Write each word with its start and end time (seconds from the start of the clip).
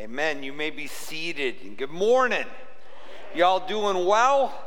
Amen. 0.00 0.42
You 0.42 0.54
may 0.54 0.70
be 0.70 0.86
seated. 0.86 1.76
Good 1.76 1.90
morning. 1.90 2.46
Y'all 3.34 3.68
doing 3.68 4.06
well? 4.06 4.58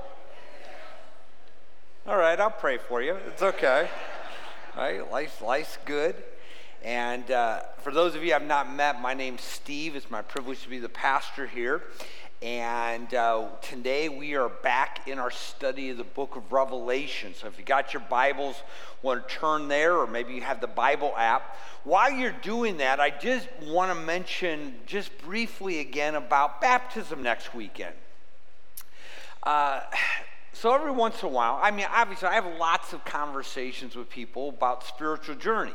All 2.06 2.18
right, 2.18 2.40
I'll 2.40 2.52
pray 2.52 2.78
for 2.78 3.02
you. 3.02 3.16
It's 3.30 3.42
okay. 3.42 3.90
All 4.78 4.84
right, 4.84 5.12
life's, 5.12 5.42
life's 5.42 5.80
good. 5.86 6.16
And 6.84 7.32
uh, 7.32 7.62
for 7.82 7.92
those 7.92 8.14
of 8.14 8.24
you 8.24 8.36
I've 8.36 8.46
not 8.46 8.72
met, 8.72 9.02
my 9.02 9.16
name's 9.16 9.42
Steve. 9.42 9.96
It's 9.96 10.12
my 10.12 10.22
privilege 10.22 10.62
to 10.62 10.70
be 10.70 10.78
the 10.78 10.88
pastor 10.88 11.48
here. 11.48 11.82
And 12.44 13.14
uh, 13.14 13.48
today 13.62 14.10
we 14.10 14.36
are 14.36 14.50
back 14.50 15.08
in 15.08 15.18
our 15.18 15.32
study 15.32 15.92
of 15.92 15.98
the 15.98 16.04
book 16.04 16.36
of 16.36 16.52
Revelation. 16.52 17.34
So 17.34 17.48
if 17.48 17.58
you 17.58 17.64
got 17.64 17.94
your 17.94 18.04
Bibles, 18.10 18.62
want 19.02 19.26
to 19.26 19.34
turn 19.34 19.70
there, 19.70 19.96
or 19.96 20.08
maybe 20.08 20.34
you 20.34 20.42
have 20.42 20.60
the 20.60 20.68
Bible 20.68 21.14
app. 21.16 21.56
While 21.86 22.12
you're 22.12 22.36
doing 22.42 22.76
that, 22.78 23.00
I 23.00 23.12
just 23.12 23.48
want 23.62 23.98
to 23.98 24.06
mention 24.06 24.76
just 24.86 25.18
briefly 25.20 25.80
again 25.80 26.16
about 26.16 26.60
baptism 26.60 27.24
next 27.24 27.56
weekend. 27.56 27.96
Uh, 29.44 29.80
so 30.52 30.74
every 30.74 30.92
once 30.92 31.22
in 31.24 31.30
a 31.30 31.32
while, 31.32 31.58
I 31.64 31.72
mean, 31.72 31.88
obviously, 31.90 32.28
I 32.28 32.34
have 32.34 32.58
lots 32.60 32.92
of 32.92 33.06
conversations 33.06 33.96
with 33.96 34.10
people 34.10 34.50
about 34.50 34.84
spiritual 34.84 35.36
journey. 35.36 35.72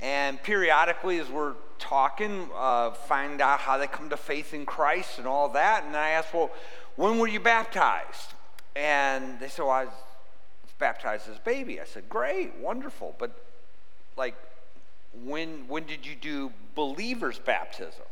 And 0.00 0.42
periodically, 0.42 1.18
as 1.18 1.28
we're 1.28 1.54
talking, 1.78 2.48
uh, 2.56 2.90
find 2.90 3.40
out 3.42 3.60
how 3.60 3.76
they 3.76 3.86
come 3.86 4.08
to 4.10 4.16
faith 4.16 4.54
in 4.54 4.64
Christ 4.64 5.18
and 5.18 5.26
all 5.26 5.50
that. 5.50 5.84
And 5.84 5.94
I 5.94 6.10
asked, 6.10 6.32
well, 6.32 6.50
when 6.96 7.18
were 7.18 7.28
you 7.28 7.38
baptized? 7.38 8.32
And 8.74 9.38
they 9.40 9.48
said, 9.48 9.62
well, 9.62 9.72
I 9.72 9.84
was 9.84 9.92
baptized 10.78 11.28
as 11.28 11.36
a 11.36 11.40
baby. 11.40 11.80
I 11.80 11.84
said, 11.84 12.08
great, 12.08 12.56
wonderful. 12.56 13.14
But 13.18 13.32
like, 14.16 14.34
when, 15.22 15.68
when 15.68 15.84
did 15.84 16.06
you 16.06 16.14
do 16.14 16.52
believer's 16.74 17.38
baptism? 17.38 18.06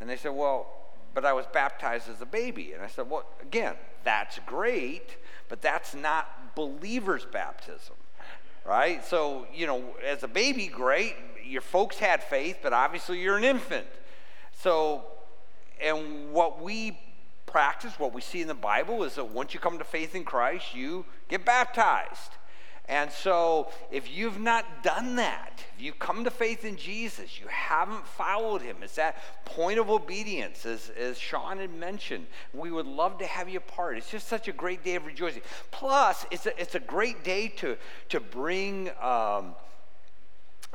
And 0.00 0.08
they 0.08 0.16
said, 0.16 0.32
well, 0.32 0.66
but 1.14 1.26
I 1.26 1.34
was 1.34 1.44
baptized 1.52 2.08
as 2.08 2.22
a 2.22 2.26
baby. 2.26 2.72
And 2.72 2.82
I 2.82 2.86
said, 2.86 3.10
well, 3.10 3.26
again, 3.42 3.74
that's 4.02 4.38
great, 4.46 5.16
but 5.50 5.60
that's 5.60 5.94
not 5.94 6.54
believer's 6.56 7.26
baptism 7.26 7.96
right? 8.64 9.04
So, 9.04 9.46
you 9.54 9.66
know, 9.66 9.82
as 10.06 10.22
a 10.22 10.28
baby, 10.28 10.66
great. 10.66 11.16
Your 11.44 11.62
folks 11.62 11.98
had 11.98 12.22
faith, 12.22 12.58
but 12.62 12.72
obviously 12.72 13.20
you're 13.20 13.36
an 13.36 13.44
infant. 13.44 13.86
So, 14.52 15.04
and 15.80 16.32
what 16.32 16.62
we 16.62 16.98
practice, 17.46 17.98
what 17.98 18.14
we 18.14 18.20
see 18.20 18.40
in 18.40 18.48
the 18.48 18.54
Bible, 18.54 19.04
is 19.04 19.16
that 19.16 19.28
once 19.28 19.52
you 19.52 19.60
come 19.60 19.78
to 19.78 19.84
faith 19.84 20.14
in 20.14 20.24
Christ, 20.24 20.74
you 20.74 21.04
get 21.28 21.44
baptized. 21.44 22.30
And 22.88 23.12
so, 23.12 23.68
if 23.92 24.10
you've 24.10 24.40
not 24.40 24.82
done 24.82 25.16
that, 25.16 25.62
if 25.76 25.82
you 25.82 25.92
come 25.92 26.24
to 26.24 26.30
faith 26.30 26.64
in 26.64 26.76
Jesus, 26.76 27.40
you 27.40 27.46
haven't 27.48 28.06
followed 28.06 28.60
him, 28.60 28.78
it's 28.82 28.96
that 28.96 29.16
point 29.44 29.78
of 29.78 29.88
obedience, 29.88 30.66
as, 30.66 30.90
as 30.98 31.16
Sean 31.16 31.58
had 31.58 31.72
mentioned. 31.72 32.26
We 32.52 32.72
would 32.72 32.86
love 32.86 33.18
to 33.18 33.26
have 33.26 33.48
you 33.48 33.60
part. 33.60 33.98
It's 33.98 34.10
just 34.10 34.26
such 34.26 34.48
a 34.48 34.52
great 34.52 34.82
day 34.82 34.96
of 34.96 35.06
rejoicing. 35.06 35.42
Plus, 35.70 36.26
it's 36.32 36.46
a, 36.46 36.60
it's 36.60 36.74
a 36.74 36.80
great 36.80 37.22
day 37.22 37.48
to, 37.58 37.76
to 38.08 38.20
bring. 38.20 38.90
Um, 39.00 39.54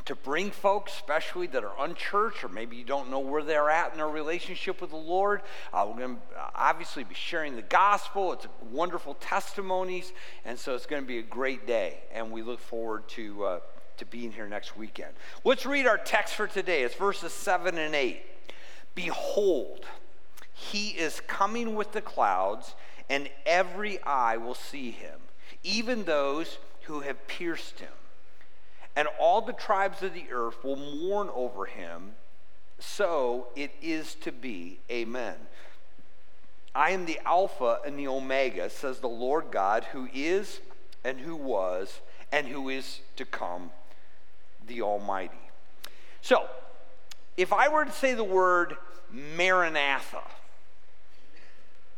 to 0.07 0.15
bring 0.15 0.51
folks, 0.51 0.93
especially 0.93 1.47
that 1.47 1.65
are 1.65 1.73
unchurched 1.79 2.41
or 2.43 2.47
maybe 2.47 2.77
you 2.77 2.85
don't 2.85 3.11
know 3.11 3.19
where 3.19 3.43
they're 3.43 3.69
at 3.69 3.91
in 3.91 3.97
their 3.97 4.07
relationship 4.07 4.79
with 4.79 4.89
the 4.89 4.95
Lord. 4.95 5.41
Uh, 5.73 5.85
we're 5.87 5.99
going 5.99 6.15
to 6.15 6.21
obviously 6.55 7.03
be 7.03 7.13
sharing 7.13 7.57
the 7.57 7.61
gospel. 7.61 8.31
It's 8.31 8.47
wonderful 8.71 9.15
testimonies, 9.15 10.13
and 10.45 10.57
so 10.57 10.75
it's 10.75 10.85
going 10.85 11.01
to 11.01 11.07
be 11.07 11.19
a 11.19 11.23
great 11.23 11.67
day. 11.67 11.99
And 12.13 12.31
we 12.31 12.41
look 12.41 12.61
forward 12.61 13.07
to 13.09 13.43
uh, 13.43 13.59
to 13.97 14.05
being 14.05 14.31
here 14.31 14.47
next 14.47 14.77
weekend. 14.77 15.11
Let's 15.43 15.65
read 15.65 15.85
our 15.85 15.97
text 15.97 16.35
for 16.35 16.47
today. 16.47 16.83
It's 16.83 16.95
verses 16.95 17.33
seven 17.33 17.77
and 17.77 17.93
eight. 17.93 18.21
Behold, 18.95 19.85
he 20.53 20.89
is 20.89 21.19
coming 21.27 21.75
with 21.75 21.91
the 21.91 22.01
clouds, 22.01 22.75
and 23.09 23.29
every 23.45 24.01
eye 24.03 24.37
will 24.37 24.55
see 24.55 24.91
him, 24.91 25.19
even 25.63 26.05
those 26.05 26.59
who 26.83 27.01
have 27.01 27.27
pierced 27.27 27.81
him 27.81 27.91
and 28.97 29.07
all 29.19 29.41
the 29.41 29.53
tribes 29.53 30.01
of 30.01 30.15
the 30.15 30.25
earth 30.31 30.63
will 30.63 30.75
mourn 30.75 31.29
over 31.35 31.65
him. 31.67 32.13
So 32.79 33.47
it 33.55 33.71
is 33.79 34.15
to 34.15 34.31
be. 34.31 34.79
Amen. 34.89 35.35
I 36.73 36.89
am 36.89 37.05
the 37.05 37.19
Alpha 37.23 37.79
and 37.85 37.97
the 37.97 38.07
Omega, 38.07 38.71
says 38.71 38.97
the 38.97 39.07
Lord 39.07 39.51
God, 39.51 39.83
who 39.91 40.09
is 40.15 40.61
and 41.03 41.19
who 41.19 41.35
was 41.35 42.01
and 42.31 42.47
who 42.47 42.69
is 42.69 43.01
to 43.17 43.25
come, 43.25 43.69
the 44.65 44.81
Almighty. 44.81 45.37
So, 46.23 46.47
if 47.37 47.53
I 47.53 47.67
were 47.67 47.85
to 47.85 47.91
say 47.91 48.15
the 48.15 48.23
word 48.23 48.77
Maranatha, 49.11 50.23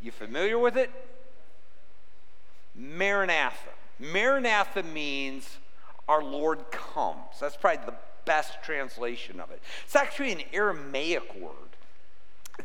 you 0.01 0.11
familiar 0.11 0.59
with 0.59 0.75
it? 0.75 0.91
Maranatha. 2.75 3.69
Maranatha 3.99 4.83
means 4.83 5.57
our 6.09 6.24
Lord 6.24 6.72
comes. 6.72 7.40
That's 7.40 7.56
probably 7.56 7.86
the 7.86 7.94
best 8.25 8.64
translation 8.64 9.40
of 9.40 9.52
it. 9.52 9.62
It's 9.86 9.96
actually 9.96 10.31
an 10.31 10.42
Aramaic 10.52 11.36
word 11.36 11.53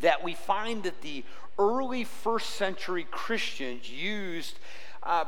that 0.01 0.25
we 0.25 0.35
find 0.35 0.83
that 0.85 1.03
the 1.03 1.23
early 1.59 2.05
first 2.05 2.51
century 2.51 3.07
Christians 3.11 3.91
used. 3.91 4.59
Uh, 5.03 5.27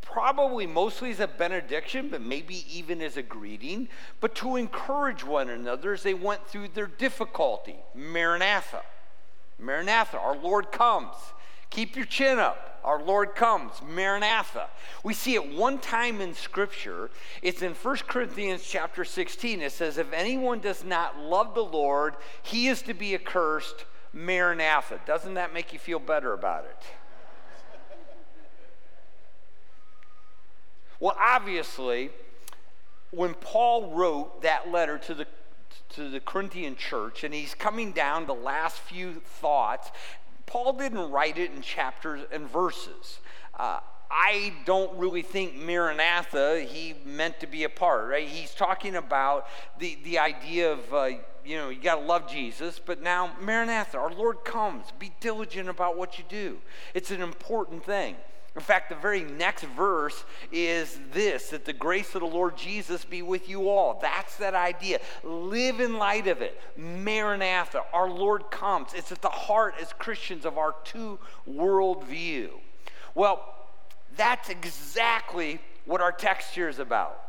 probably 0.00 0.64
mostly 0.66 1.10
as 1.10 1.18
a 1.18 1.26
benediction, 1.26 2.08
but 2.08 2.20
maybe 2.20 2.64
even 2.70 3.02
as 3.02 3.16
a 3.16 3.22
greeting, 3.22 3.88
but 4.20 4.34
to 4.36 4.54
encourage 4.54 5.24
one 5.24 5.48
another 5.48 5.92
as 5.92 6.04
they 6.04 6.14
went 6.14 6.46
through 6.46 6.68
their 6.68 6.86
difficulty. 6.86 7.74
Maranatha. 7.96 8.82
Maranatha, 9.58 10.18
our 10.18 10.36
Lord 10.36 10.70
comes. 10.70 11.16
Keep 11.70 11.96
your 11.96 12.04
chin 12.04 12.38
up. 12.38 12.73
Our 12.84 13.02
Lord 13.02 13.34
comes. 13.34 13.80
Maranatha. 13.82 14.68
We 15.02 15.14
see 15.14 15.34
it 15.34 15.54
one 15.54 15.78
time 15.78 16.20
in 16.20 16.34
Scripture. 16.34 17.10
It's 17.40 17.62
in 17.62 17.72
1 17.72 17.96
Corinthians 18.06 18.62
chapter 18.62 19.04
16. 19.04 19.62
It 19.62 19.72
says, 19.72 19.96
If 19.96 20.12
anyone 20.12 20.60
does 20.60 20.84
not 20.84 21.18
love 21.18 21.54
the 21.54 21.64
Lord, 21.64 22.14
he 22.42 22.68
is 22.68 22.82
to 22.82 22.94
be 22.94 23.14
accursed. 23.14 23.86
Maranatha. 24.12 25.00
Doesn't 25.06 25.34
that 25.34 25.52
make 25.52 25.72
you 25.72 25.78
feel 25.78 25.98
better 25.98 26.32
about 26.32 26.64
it? 26.66 26.82
well, 31.00 31.16
obviously, 31.18 32.10
when 33.10 33.34
Paul 33.34 33.90
wrote 33.90 34.42
that 34.42 34.70
letter 34.70 34.98
to 34.98 35.14
the 35.14 35.26
to 35.90 36.08
the 36.08 36.20
Corinthian 36.20 36.76
church, 36.76 37.24
and 37.24 37.32
he's 37.34 37.54
coming 37.54 37.92
down 37.92 38.26
the 38.26 38.34
last 38.34 38.78
few 38.78 39.14
thoughts. 39.14 39.90
Paul 40.46 40.74
didn't 40.74 41.10
write 41.10 41.38
it 41.38 41.52
in 41.52 41.62
chapters 41.62 42.22
and 42.30 42.48
verses. 42.48 43.18
Uh, 43.58 43.80
I 44.10 44.52
don't 44.64 44.96
really 44.96 45.22
think 45.22 45.56
Maranatha 45.56 46.60
he 46.60 46.94
meant 47.04 47.40
to 47.40 47.46
be 47.46 47.64
a 47.64 47.68
part, 47.68 48.08
right? 48.08 48.28
He's 48.28 48.54
talking 48.54 48.96
about 48.96 49.46
the, 49.78 49.98
the 50.04 50.18
idea 50.18 50.72
of, 50.72 50.94
uh, 50.94 51.10
you 51.44 51.56
know, 51.56 51.68
you 51.68 51.80
got 51.80 51.96
to 51.96 52.02
love 52.02 52.30
Jesus, 52.30 52.80
but 52.84 53.02
now 53.02 53.32
Maranatha, 53.40 53.98
our 53.98 54.12
Lord 54.12 54.44
comes. 54.44 54.86
Be 54.98 55.12
diligent 55.20 55.68
about 55.68 55.96
what 55.96 56.18
you 56.18 56.24
do. 56.28 56.58
It's 56.94 57.10
an 57.10 57.22
important 57.22 57.84
thing. 57.84 58.16
In 58.56 58.62
fact, 58.62 58.88
the 58.88 58.94
very 58.94 59.24
next 59.24 59.64
verse 59.64 60.24
is 60.52 61.00
this 61.12 61.50
that 61.50 61.64
the 61.64 61.72
grace 61.72 62.14
of 62.14 62.20
the 62.20 62.26
Lord 62.26 62.56
Jesus 62.56 63.04
be 63.04 63.20
with 63.20 63.48
you 63.48 63.68
all. 63.68 63.98
That's 64.00 64.36
that 64.36 64.54
idea. 64.54 65.00
Live 65.24 65.80
in 65.80 65.98
light 65.98 66.28
of 66.28 66.40
it. 66.40 66.60
Maranatha, 66.76 67.82
our 67.92 68.08
Lord 68.08 68.50
comes. 68.52 68.94
It's 68.94 69.10
at 69.10 69.22
the 69.22 69.28
heart 69.28 69.74
as 69.80 69.92
Christians 69.94 70.44
of 70.44 70.56
our 70.56 70.76
two 70.84 71.18
world 71.46 72.04
view. 72.04 72.50
Well, 73.16 73.44
that's 74.16 74.48
exactly 74.48 75.60
what 75.84 76.00
our 76.00 76.12
text 76.12 76.54
here 76.54 76.68
is 76.68 76.78
about. 76.78 77.23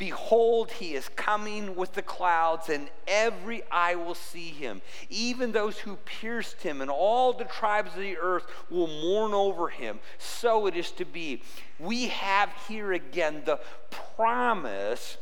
Behold, 0.00 0.70
he 0.70 0.94
is 0.94 1.10
coming 1.10 1.76
with 1.76 1.92
the 1.92 2.00
clouds, 2.00 2.70
and 2.70 2.88
every 3.06 3.62
eye 3.70 3.94
will 3.94 4.14
see 4.14 4.48
him. 4.48 4.80
Even 5.10 5.52
those 5.52 5.76
who 5.80 5.96
pierced 5.96 6.62
him, 6.62 6.80
and 6.80 6.90
all 6.90 7.34
the 7.34 7.44
tribes 7.44 7.92
of 7.92 8.00
the 8.00 8.16
earth 8.16 8.46
will 8.70 8.86
mourn 8.86 9.34
over 9.34 9.68
him. 9.68 10.00
So 10.16 10.66
it 10.66 10.74
is 10.74 10.90
to 10.92 11.04
be. 11.04 11.42
We 11.78 12.08
have 12.08 12.48
here 12.66 12.94
again 12.94 13.42
the 13.44 13.60
promise 14.16 15.18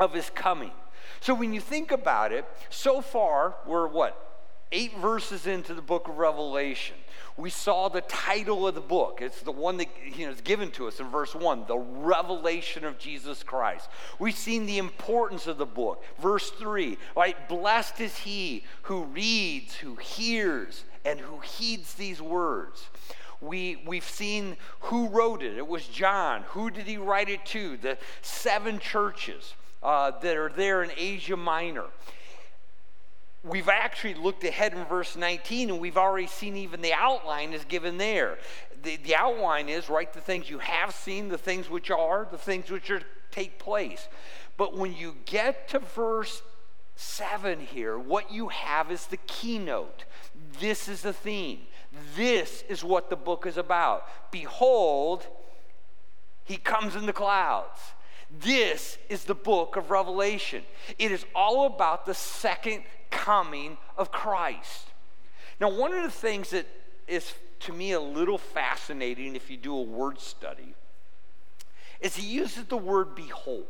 of 0.00 0.14
his 0.14 0.30
coming. 0.30 0.72
So 1.20 1.32
when 1.32 1.52
you 1.52 1.60
think 1.60 1.92
about 1.92 2.32
it, 2.32 2.44
so 2.70 3.02
far, 3.02 3.54
we're 3.64 3.86
what? 3.86 4.31
Eight 4.72 4.96
verses 4.98 5.46
into 5.46 5.74
the 5.74 5.82
book 5.82 6.08
of 6.08 6.18
Revelation 6.18 6.96
we 7.36 7.50
saw 7.50 7.88
the 7.88 8.02
title 8.02 8.66
of 8.66 8.74
the 8.74 8.80
book. 8.80 9.20
It's 9.22 9.40
the 9.40 9.52
one 9.52 9.78
that 9.78 9.88
you 10.16 10.26
know, 10.26 10.32
is 10.32 10.40
given 10.40 10.70
to 10.72 10.86
us 10.86 11.00
in 11.00 11.08
verse 11.08 11.34
1 11.34 11.64
the 11.66 11.78
revelation 11.78 12.84
of 12.84 12.98
Jesus 12.98 13.42
Christ. 13.42 13.88
We've 14.18 14.36
seen 14.36 14.66
the 14.66 14.78
importance 14.78 15.46
of 15.46 15.58
the 15.58 15.66
book. 15.66 16.04
Verse 16.20 16.50
3, 16.50 16.98
right? 17.16 17.48
Blessed 17.48 18.00
is 18.00 18.18
he 18.18 18.64
who 18.82 19.04
reads, 19.04 19.74
who 19.76 19.96
hears, 19.96 20.84
and 21.04 21.20
who 21.20 21.40
heeds 21.40 21.94
these 21.94 22.20
words. 22.20 22.88
We, 23.40 23.82
we've 23.86 24.08
seen 24.08 24.56
who 24.80 25.08
wrote 25.08 25.42
it. 25.42 25.56
It 25.56 25.66
was 25.66 25.86
John. 25.88 26.42
Who 26.48 26.70
did 26.70 26.86
he 26.86 26.96
write 26.96 27.28
it 27.28 27.44
to? 27.46 27.76
The 27.76 27.98
seven 28.20 28.78
churches 28.78 29.54
uh, 29.82 30.12
that 30.20 30.36
are 30.36 30.50
there 30.50 30.82
in 30.82 30.92
Asia 30.96 31.36
Minor. 31.36 31.86
We've 33.44 33.68
actually 33.68 34.14
looked 34.14 34.44
ahead 34.44 34.72
in 34.72 34.84
verse 34.84 35.16
19 35.16 35.70
and 35.70 35.80
we've 35.80 35.96
already 35.96 36.26
seen 36.26 36.56
even 36.56 36.80
the 36.80 36.92
outline 36.92 37.52
is 37.52 37.64
given 37.64 37.98
there. 37.98 38.38
The, 38.82 38.96
the 38.96 39.14
outline 39.16 39.68
is, 39.68 39.88
right, 39.88 40.12
the 40.12 40.20
things 40.20 40.48
you 40.48 40.58
have 40.58 40.94
seen, 40.94 41.28
the 41.28 41.38
things 41.38 41.68
which 41.68 41.90
are, 41.90 42.26
the 42.30 42.38
things 42.38 42.70
which 42.70 42.90
are 42.90 43.02
take 43.30 43.58
place. 43.58 44.08
But 44.56 44.76
when 44.76 44.94
you 44.94 45.16
get 45.24 45.68
to 45.68 45.78
verse 45.78 46.42
7 46.94 47.60
here, 47.60 47.98
what 47.98 48.30
you 48.30 48.48
have 48.48 48.90
is 48.90 49.06
the 49.06 49.16
keynote. 49.16 50.04
This 50.60 50.88
is 50.88 51.02
the 51.02 51.12
theme. 51.12 51.60
This 52.16 52.64
is 52.68 52.84
what 52.84 53.10
the 53.10 53.16
book 53.16 53.46
is 53.46 53.56
about. 53.56 54.06
Behold, 54.30 55.26
he 56.44 56.56
comes 56.56 56.94
in 56.94 57.06
the 57.06 57.12
clouds. 57.12 57.80
This 58.40 58.98
is 59.08 59.24
the 59.24 59.34
book 59.34 59.76
of 59.76 59.90
Revelation. 59.90 60.62
It 60.98 61.12
is 61.12 61.24
all 61.34 61.66
about 61.66 62.06
the 62.06 62.14
second 62.14 62.82
coming 63.10 63.76
of 63.96 64.10
Christ. 64.10 64.88
Now, 65.60 65.70
one 65.70 65.92
of 65.92 66.02
the 66.02 66.10
things 66.10 66.50
that 66.50 66.66
is 67.06 67.34
to 67.60 67.72
me 67.72 67.92
a 67.92 68.00
little 68.00 68.38
fascinating 68.38 69.36
if 69.36 69.50
you 69.50 69.56
do 69.56 69.76
a 69.76 69.82
word 69.82 70.18
study 70.18 70.74
is 72.00 72.16
he 72.16 72.26
uses 72.26 72.64
the 72.64 72.76
word 72.76 73.14
behold 73.14 73.66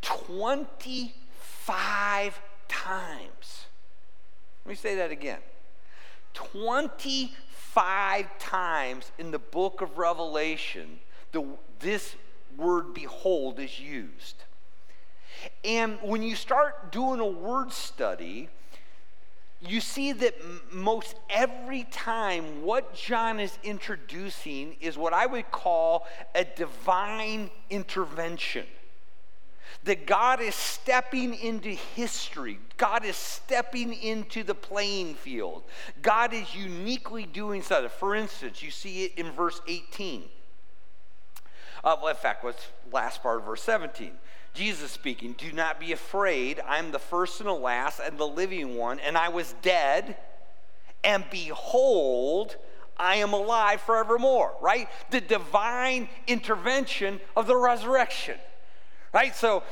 25 0.00 2.40
times. 2.68 3.66
Let 4.64 4.70
me 4.70 4.74
say 4.74 4.94
that 4.96 5.10
again. 5.10 5.40
25 6.32 8.38
times 8.38 9.12
in 9.18 9.30
the 9.30 9.38
book 9.38 9.82
of 9.82 9.98
Revelation, 9.98 11.00
the, 11.32 11.44
this 11.80 12.16
word 12.56 12.94
behold 12.94 13.58
is 13.58 13.80
used. 13.80 14.44
And 15.64 15.98
when 16.02 16.22
you 16.22 16.36
start 16.36 16.92
doing 16.92 17.20
a 17.20 17.26
word 17.26 17.72
study, 17.72 18.48
you 19.60 19.80
see 19.80 20.12
that 20.12 20.34
most 20.72 21.14
every 21.30 21.84
time 21.84 22.62
what 22.62 22.94
John 22.94 23.40
is 23.40 23.58
introducing 23.62 24.76
is 24.80 24.98
what 24.98 25.12
I 25.12 25.26
would 25.26 25.50
call 25.50 26.06
a 26.34 26.44
divine 26.44 27.50
intervention. 27.70 28.66
That 29.84 30.06
God 30.06 30.40
is 30.40 30.54
stepping 30.54 31.34
into 31.34 31.70
history. 31.70 32.58
God 32.76 33.04
is 33.04 33.16
stepping 33.16 33.92
into 33.92 34.42
the 34.42 34.54
playing 34.54 35.14
field. 35.14 35.64
God 36.00 36.32
is 36.32 36.54
uniquely 36.54 37.26
doing 37.26 37.60
something. 37.62 37.90
For 37.98 38.14
instance, 38.14 38.62
you 38.62 38.70
see 38.70 39.04
it 39.04 39.14
in 39.16 39.30
verse 39.32 39.60
18. 39.66 40.24
Uh, 41.84 41.96
well, 42.00 42.08
in 42.08 42.16
fact, 42.16 42.42
what's 42.42 42.66
last 42.90 43.22
part 43.22 43.38
of 43.38 43.44
verse 43.44 43.62
17? 43.62 44.12
Jesus 44.54 44.90
speaking, 44.90 45.34
Do 45.36 45.52
not 45.52 45.78
be 45.78 45.92
afraid. 45.92 46.60
I'm 46.66 46.92
the 46.92 46.98
first 46.98 47.40
and 47.40 47.48
the 47.48 47.52
last 47.52 48.00
and 48.00 48.16
the 48.16 48.26
living 48.26 48.76
one, 48.76 48.98
and 49.00 49.18
I 49.18 49.28
was 49.28 49.54
dead, 49.60 50.16
and 51.04 51.24
behold, 51.30 52.56
I 52.96 53.16
am 53.16 53.34
alive 53.34 53.82
forevermore, 53.82 54.54
right? 54.62 54.88
The 55.10 55.20
divine 55.20 56.08
intervention 56.26 57.20
of 57.36 57.46
the 57.46 57.56
resurrection, 57.56 58.38
right? 59.12 59.36
So 59.36 59.62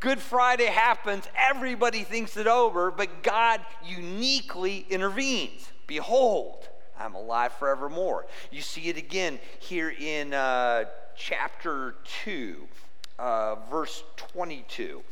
Good 0.00 0.20
Friday 0.20 0.66
happens, 0.66 1.28
everybody 1.36 2.04
thinks 2.04 2.36
it 2.36 2.46
over, 2.46 2.92
but 2.92 3.24
God 3.24 3.60
uniquely 3.84 4.86
intervenes. 4.88 5.68
Behold, 5.88 6.68
I'm 6.96 7.16
alive 7.16 7.52
forevermore. 7.54 8.26
You 8.52 8.62
see 8.62 8.82
it 8.82 8.96
again 8.96 9.40
here 9.58 9.90
in 9.90 10.34
uh, 10.34 10.84
chapter 11.18 11.96
2 12.24 12.68
uh, 13.18 13.56
verse 13.70 14.04
22. 14.16 15.02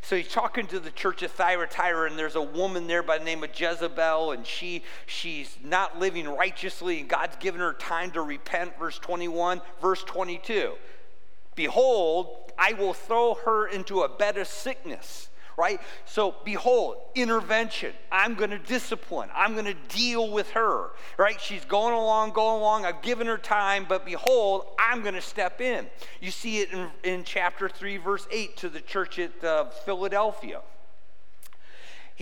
So 0.00 0.16
he's 0.16 0.28
talking 0.28 0.66
to 0.68 0.80
the 0.80 0.90
church 0.90 1.22
of 1.22 1.30
Thyatira, 1.30 2.10
and 2.10 2.18
there's 2.18 2.34
a 2.34 2.42
woman 2.42 2.88
there 2.88 3.04
by 3.04 3.18
the 3.18 3.24
name 3.24 3.44
of 3.44 3.50
Jezebel, 3.58 4.32
and 4.32 4.44
she 4.44 4.82
she's 5.06 5.56
not 5.62 6.00
living 6.00 6.28
righteously, 6.28 6.98
and 6.98 7.08
God's 7.08 7.36
given 7.36 7.60
her 7.60 7.74
time 7.74 8.10
to 8.12 8.22
repent. 8.22 8.76
Verse 8.78 8.98
21, 8.98 9.60
verse 9.80 10.02
22. 10.02 10.72
Behold, 11.54 12.52
I 12.58 12.72
will 12.72 12.94
throw 12.94 13.34
her 13.34 13.68
into 13.68 14.02
a 14.02 14.08
bed 14.08 14.38
of 14.38 14.48
sickness 14.48 15.28
right? 15.56 15.80
So, 16.04 16.34
behold, 16.44 16.96
intervention. 17.14 17.92
I'm 18.10 18.34
going 18.34 18.50
to 18.50 18.58
discipline. 18.58 19.28
I'm 19.34 19.54
going 19.54 19.66
to 19.66 19.76
deal 19.88 20.30
with 20.30 20.50
her, 20.50 20.90
right? 21.18 21.40
She's 21.40 21.64
going 21.64 21.94
along, 21.94 22.32
going 22.32 22.60
along. 22.60 22.86
I've 22.86 23.02
given 23.02 23.26
her 23.26 23.38
time, 23.38 23.86
but 23.88 24.04
behold, 24.04 24.66
I'm 24.78 25.02
going 25.02 25.14
to 25.14 25.20
step 25.20 25.60
in. 25.60 25.86
You 26.20 26.30
see 26.30 26.60
it 26.60 26.72
in, 26.72 26.88
in 27.02 27.24
chapter 27.24 27.68
3, 27.68 27.96
verse 27.98 28.26
8 28.30 28.56
to 28.58 28.68
the 28.68 28.80
church 28.80 29.18
at 29.18 29.42
uh, 29.44 29.70
Philadelphia. 29.70 30.60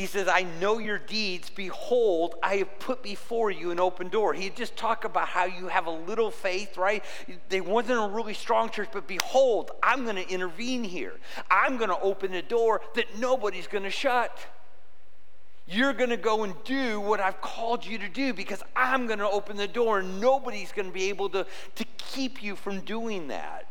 He 0.01 0.07
says, 0.07 0.29
I 0.29 0.47
know 0.63 0.79
your 0.79 0.97
deeds. 0.97 1.51
Behold, 1.51 2.37
I 2.43 2.57
have 2.57 2.79
put 2.79 3.03
before 3.03 3.51
you 3.51 3.71
an 3.71 3.79
open 3.79 4.09
door. 4.09 4.33
He 4.33 4.49
just 4.49 4.75
talked 4.75 5.05
about 5.05 5.29
how 5.29 5.45
you 5.45 5.69
have 5.69 5.85
a 5.85 5.91
little 5.91 6.31
faith, 6.31 6.79
right? 6.79 7.05
They 7.51 7.61
wasn't 7.61 7.99
a 7.99 8.09
really 8.09 8.33
strong 8.33 8.71
church, 8.71 8.89
but 8.95 9.07
behold, 9.07 9.73
I'm 9.83 10.05
going 10.05 10.17
to 10.17 10.27
intervene 10.27 10.85
here. 10.85 11.13
I'm 11.51 11.77
going 11.77 11.91
to 11.91 12.01
open 12.01 12.33
a 12.33 12.41
door 12.41 12.81
that 12.95 13.19
nobody's 13.19 13.67
going 13.67 13.85
to 13.85 13.91
shut. 13.91 14.39
You're 15.67 15.93
going 15.93 16.09
to 16.09 16.17
go 16.17 16.45
and 16.45 16.55
do 16.65 16.99
what 16.99 17.21
I've 17.21 17.43
called 17.43 17.85
you 17.85 17.99
to 17.99 18.09
do 18.09 18.33
because 18.33 18.63
I'm 18.75 19.07
going 19.07 19.19
to 19.19 19.29
open 19.29 19.59
the 19.59 19.69
door 19.69 19.99
and 19.99 20.19
nobody's 20.19 20.73
going 20.73 20.89
to 20.89 20.95
be 20.95 21.11
able 21.11 21.29
to, 21.29 21.45
to 21.75 21.85
keep 21.99 22.43
you 22.43 22.57
from 22.57 22.81
doing 22.81 23.29
that. 23.29 23.67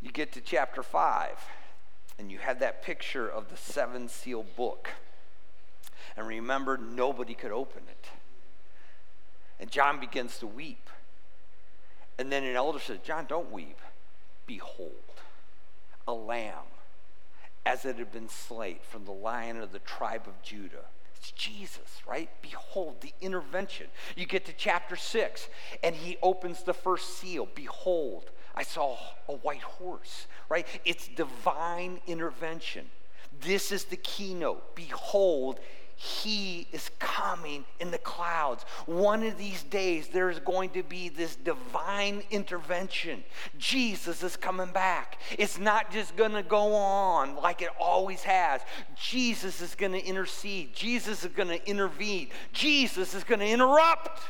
You 0.00 0.10
get 0.10 0.32
to 0.32 0.40
chapter 0.40 0.82
5 0.82 1.36
and 2.20 2.30
you 2.30 2.38
have 2.38 2.60
that 2.60 2.82
picture 2.82 3.26
of 3.26 3.48
the 3.48 3.56
seven 3.56 4.06
seal 4.06 4.44
book. 4.54 4.90
And 6.18 6.26
remember, 6.26 6.76
nobody 6.76 7.32
could 7.32 7.50
open 7.50 7.82
it. 7.88 8.08
And 9.58 9.70
John 9.70 9.98
begins 9.98 10.38
to 10.38 10.46
weep. 10.46 10.90
And 12.18 12.30
then 12.30 12.44
an 12.44 12.54
elder 12.54 12.78
says, 12.78 12.98
John, 13.02 13.24
don't 13.26 13.50
weep. 13.50 13.80
Behold, 14.46 14.92
a 16.06 16.12
lamb, 16.12 16.68
as 17.64 17.86
it 17.86 17.96
had 17.96 18.12
been 18.12 18.28
slain 18.28 18.76
from 18.82 19.06
the 19.06 19.12
lion 19.12 19.56
of 19.56 19.72
the 19.72 19.78
tribe 19.78 20.24
of 20.26 20.42
Judah. 20.42 20.84
It's 21.16 21.30
Jesus, 21.32 22.02
right? 22.06 22.28
Behold 22.42 23.00
the 23.00 23.14
intervention. 23.22 23.86
You 24.14 24.26
get 24.26 24.44
to 24.44 24.52
chapter 24.52 24.96
6, 24.96 25.48
and 25.82 25.94
he 25.94 26.18
opens 26.22 26.64
the 26.64 26.74
first 26.74 27.18
seal. 27.18 27.48
Behold, 27.54 28.30
I 28.54 28.62
saw 28.62 28.98
a 29.28 29.36
white 29.36 29.62
horse, 29.62 30.26
right? 30.50 30.66
It's 30.84 31.08
divine 31.08 32.00
intervention. 32.06 32.86
This 33.40 33.72
is 33.72 33.84
the 33.84 33.96
keynote. 33.96 34.74
Behold, 34.74 35.60
he 35.94 36.66
is 36.72 36.90
coming 36.98 37.64
in 37.78 37.90
the 37.90 37.98
clouds. 37.98 38.64
One 38.86 39.22
of 39.22 39.36
these 39.36 39.62
days, 39.64 40.08
there's 40.08 40.40
going 40.40 40.70
to 40.70 40.82
be 40.82 41.10
this 41.10 41.36
divine 41.36 42.22
intervention. 42.30 43.22
Jesus 43.58 44.22
is 44.22 44.34
coming 44.34 44.72
back. 44.72 45.20
It's 45.38 45.58
not 45.58 45.92
just 45.92 46.16
going 46.16 46.32
to 46.32 46.42
go 46.42 46.74
on 46.74 47.36
like 47.36 47.60
it 47.60 47.68
always 47.78 48.22
has. 48.22 48.62
Jesus 48.96 49.60
is 49.60 49.74
going 49.74 49.92
to 49.92 50.02
intercede, 50.02 50.74
Jesus 50.74 51.22
is 51.22 51.32
going 51.32 51.48
to 51.48 51.68
intervene, 51.68 52.28
Jesus 52.52 53.14
is 53.14 53.22
going 53.22 53.40
to 53.40 53.48
interrupt. 53.48 54.22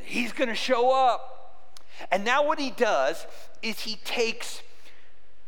He's 0.00 0.32
going 0.32 0.48
to 0.48 0.54
show 0.54 0.94
up. 0.94 1.36
And 2.10 2.24
now, 2.24 2.46
what 2.46 2.58
he 2.58 2.70
does 2.70 3.26
is 3.62 3.80
he 3.80 3.96
takes 3.96 4.62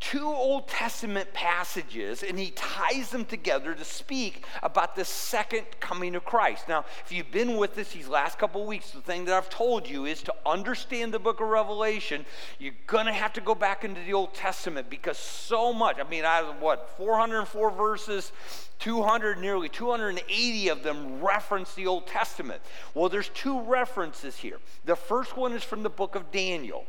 two 0.00 0.26
Old 0.26 0.68
Testament 0.68 1.32
passages 1.32 2.22
and 2.22 2.38
he 2.38 2.50
ties 2.50 3.10
them 3.10 3.24
together 3.24 3.74
to 3.74 3.84
speak 3.84 4.44
about 4.62 4.94
the 4.94 5.04
second 5.04 5.66
coming 5.80 6.14
of 6.14 6.24
Christ. 6.24 6.68
Now, 6.68 6.84
if 7.04 7.10
you've 7.10 7.30
been 7.32 7.56
with 7.56 7.76
us 7.78 7.92
these 7.92 8.08
last 8.08 8.38
couple 8.38 8.62
of 8.62 8.68
weeks, 8.68 8.92
the 8.92 9.00
thing 9.00 9.24
that 9.24 9.34
I've 9.34 9.50
told 9.50 9.88
you 9.88 10.04
is 10.06 10.22
to 10.22 10.34
understand 10.46 11.12
the 11.12 11.18
book 11.18 11.40
of 11.40 11.48
Revelation, 11.48 12.24
you're 12.58 12.74
going 12.86 13.06
to 13.06 13.12
have 13.12 13.32
to 13.34 13.40
go 13.40 13.54
back 13.54 13.84
into 13.84 14.00
the 14.02 14.12
Old 14.12 14.34
Testament 14.34 14.88
because 14.88 15.18
so 15.18 15.72
much, 15.72 15.98
I 15.98 16.08
mean, 16.08 16.24
I 16.24 16.42
what, 16.42 16.90
404 16.96 17.70
verses, 17.72 18.32
200, 18.78 19.38
nearly 19.38 19.68
280 19.68 20.68
of 20.68 20.82
them 20.84 21.20
reference 21.20 21.74
the 21.74 21.88
Old 21.88 22.06
Testament. 22.06 22.62
Well, 22.94 23.08
there's 23.08 23.30
two 23.30 23.60
references 23.62 24.36
here. 24.36 24.58
The 24.84 24.94
first 24.94 25.36
one 25.36 25.52
is 25.52 25.64
from 25.64 25.82
the 25.82 25.90
book 25.90 26.14
of 26.14 26.30
Daniel. 26.30 26.86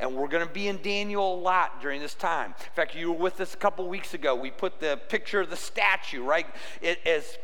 And 0.00 0.14
we're 0.14 0.28
going 0.28 0.46
to 0.46 0.52
be 0.52 0.66
in 0.66 0.80
Daniel 0.82 1.34
a 1.34 1.40
lot 1.40 1.80
during 1.80 2.00
this 2.00 2.14
time. 2.14 2.54
In 2.58 2.72
fact, 2.74 2.94
you 2.94 3.12
were 3.12 3.18
with 3.18 3.40
us 3.40 3.54
a 3.54 3.56
couple 3.56 3.86
weeks 3.86 4.14
ago. 4.14 4.34
We 4.34 4.50
put 4.50 4.80
the 4.80 4.98
picture 5.08 5.40
of 5.40 5.50
the 5.50 5.56
statue, 5.56 6.24
right? 6.24 6.46
It, 6.80 6.98
as 7.06 7.38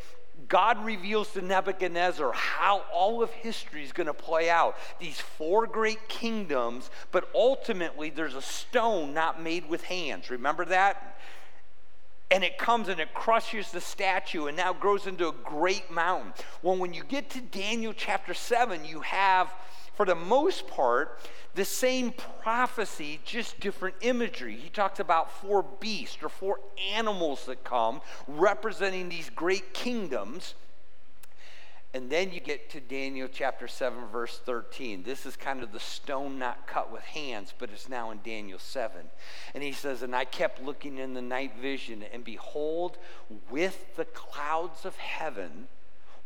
God 0.48 0.84
reveals 0.84 1.32
to 1.32 1.42
Nebuchadnezzar 1.42 2.32
how 2.32 2.84
all 2.92 3.22
of 3.22 3.30
history 3.30 3.84
is 3.84 3.92
going 3.92 4.06
to 4.06 4.14
play 4.14 4.48
out. 4.48 4.76
These 4.98 5.20
four 5.20 5.66
great 5.66 6.08
kingdoms, 6.08 6.90
but 7.12 7.28
ultimately 7.34 8.10
there's 8.10 8.34
a 8.34 8.42
stone 8.42 9.12
not 9.12 9.42
made 9.42 9.68
with 9.68 9.84
hands. 9.84 10.30
Remember 10.30 10.64
that? 10.64 11.16
and 12.30 12.42
it 12.42 12.58
comes 12.58 12.88
and 12.88 13.00
it 13.00 13.14
crushes 13.14 13.70
the 13.70 13.80
statue 13.80 14.46
and 14.46 14.56
now 14.56 14.72
grows 14.72 15.06
into 15.06 15.28
a 15.28 15.32
great 15.44 15.90
mountain. 15.90 16.32
Well, 16.62 16.76
when 16.76 16.92
you 16.92 17.04
get 17.04 17.30
to 17.30 17.40
Daniel 17.40 17.92
chapter 17.96 18.34
7, 18.34 18.84
you 18.84 19.00
have, 19.00 19.52
for 19.96 20.04
the 20.04 20.14
most 20.14 20.68
part, 20.68 21.18
the 21.54 21.64
same 21.64 22.12
prophecy, 22.42 23.18
just 23.24 23.58
different 23.58 23.96
imagery. 24.02 24.54
He 24.54 24.68
talks 24.68 25.00
about 25.00 25.32
four 25.40 25.64
beasts 25.80 26.22
or 26.22 26.28
four 26.28 26.60
animals 26.94 27.46
that 27.46 27.64
come 27.64 28.02
representing 28.28 29.08
these 29.08 29.30
great 29.30 29.72
kingdoms. 29.72 30.54
And 31.94 32.10
then 32.10 32.30
you 32.30 32.40
get 32.40 32.68
to 32.70 32.80
Daniel 32.80 33.26
chapter 33.32 33.66
7, 33.66 34.08
verse 34.08 34.38
13. 34.44 35.02
This 35.02 35.24
is 35.24 35.34
kind 35.34 35.62
of 35.62 35.72
the 35.72 35.80
stone 35.80 36.38
not 36.38 36.66
cut 36.66 36.92
with 36.92 37.02
hands, 37.02 37.54
but 37.58 37.70
it's 37.70 37.88
now 37.88 38.10
in 38.10 38.18
Daniel 38.22 38.58
7. 38.58 39.00
And 39.54 39.62
he 39.62 39.72
says, 39.72 40.02
And 40.02 40.14
I 40.14 40.26
kept 40.26 40.62
looking 40.62 40.98
in 40.98 41.14
the 41.14 41.22
night 41.22 41.52
vision, 41.58 42.04
and 42.12 42.22
behold, 42.22 42.98
with 43.50 43.96
the 43.96 44.04
clouds 44.04 44.84
of 44.84 44.96
heaven, 44.96 45.68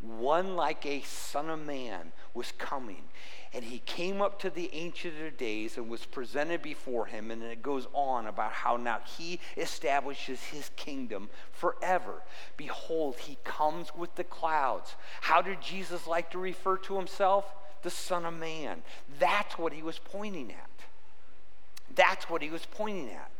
one 0.00 0.56
like 0.56 0.84
a 0.86 1.02
son 1.02 1.48
of 1.50 1.64
man 1.64 2.12
was 2.34 2.52
coming. 2.52 3.04
And 3.52 3.64
he 3.64 3.80
came 3.80 4.22
up 4.22 4.38
to 4.40 4.50
the 4.50 4.70
Ancient 4.72 5.14
of 5.26 5.36
Days 5.36 5.76
and 5.76 5.88
was 5.88 6.04
presented 6.04 6.62
before 6.62 7.06
him. 7.06 7.32
And 7.32 7.42
it 7.42 7.62
goes 7.62 7.88
on 7.92 8.26
about 8.26 8.52
how 8.52 8.76
now 8.76 9.00
he 9.18 9.40
establishes 9.56 10.40
his 10.44 10.70
kingdom 10.76 11.30
forever. 11.50 12.22
Behold, 12.56 13.16
he 13.18 13.38
comes 13.42 13.92
with 13.94 14.14
the 14.14 14.24
clouds. 14.24 14.94
How 15.22 15.42
did 15.42 15.60
Jesus 15.60 16.06
like 16.06 16.30
to 16.30 16.38
refer 16.38 16.76
to 16.78 16.96
himself? 16.96 17.44
The 17.82 17.90
Son 17.90 18.24
of 18.24 18.34
Man. 18.34 18.82
That's 19.18 19.58
what 19.58 19.72
he 19.72 19.82
was 19.82 19.98
pointing 19.98 20.52
at. 20.52 20.70
That's 21.92 22.30
what 22.30 22.42
he 22.42 22.50
was 22.50 22.66
pointing 22.66 23.10
at. 23.10 23.30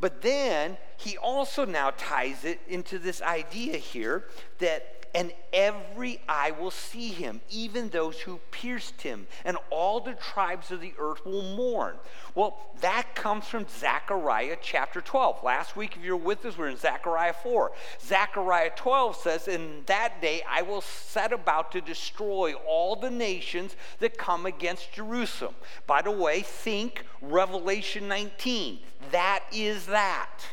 But 0.00 0.22
then 0.22 0.76
he 0.96 1.16
also 1.16 1.64
now 1.64 1.92
ties 1.96 2.44
it 2.44 2.60
into 2.68 2.98
this 2.98 3.22
idea 3.22 3.76
here 3.76 4.24
that 4.58 5.04
and 5.14 5.32
every 5.52 6.20
eye 6.28 6.50
will 6.50 6.72
see 6.72 7.08
him, 7.08 7.40
even 7.48 7.88
those 7.88 8.20
who 8.20 8.40
pierced 8.50 9.02
him, 9.02 9.28
and 9.44 9.56
all 9.70 10.00
the 10.00 10.14
tribes 10.14 10.72
of 10.72 10.80
the 10.80 10.92
earth 10.98 11.24
will 11.24 11.54
mourn. 11.56 11.94
Well, 12.34 12.58
that 12.80 13.14
comes 13.14 13.46
from 13.46 13.66
Zechariah 13.68 14.56
chapter 14.60 15.00
12. 15.00 15.44
Last 15.44 15.76
week, 15.76 15.96
if 15.96 16.02
you're 16.02 16.16
with 16.16 16.44
us, 16.44 16.58
we're 16.58 16.68
in 16.68 16.76
Zechariah 16.76 17.32
4. 17.32 17.70
Zechariah 18.04 18.72
12 18.74 19.16
says, 19.16 19.46
In 19.46 19.84
that 19.86 20.20
day 20.20 20.42
I 20.50 20.62
will 20.62 20.80
set 20.80 21.32
about 21.32 21.70
to 21.72 21.80
destroy 21.80 22.54
all 22.66 22.96
the 22.96 23.10
nations 23.10 23.76
that 24.00 24.18
come 24.18 24.46
against 24.46 24.92
Jerusalem. 24.92 25.54
By 25.86 26.02
the 26.02 26.10
way, 26.10 26.40
think 26.40 27.04
Revelation 27.22 28.08
19. 28.08 28.80
That 29.12 29.44
that. 29.86 30.46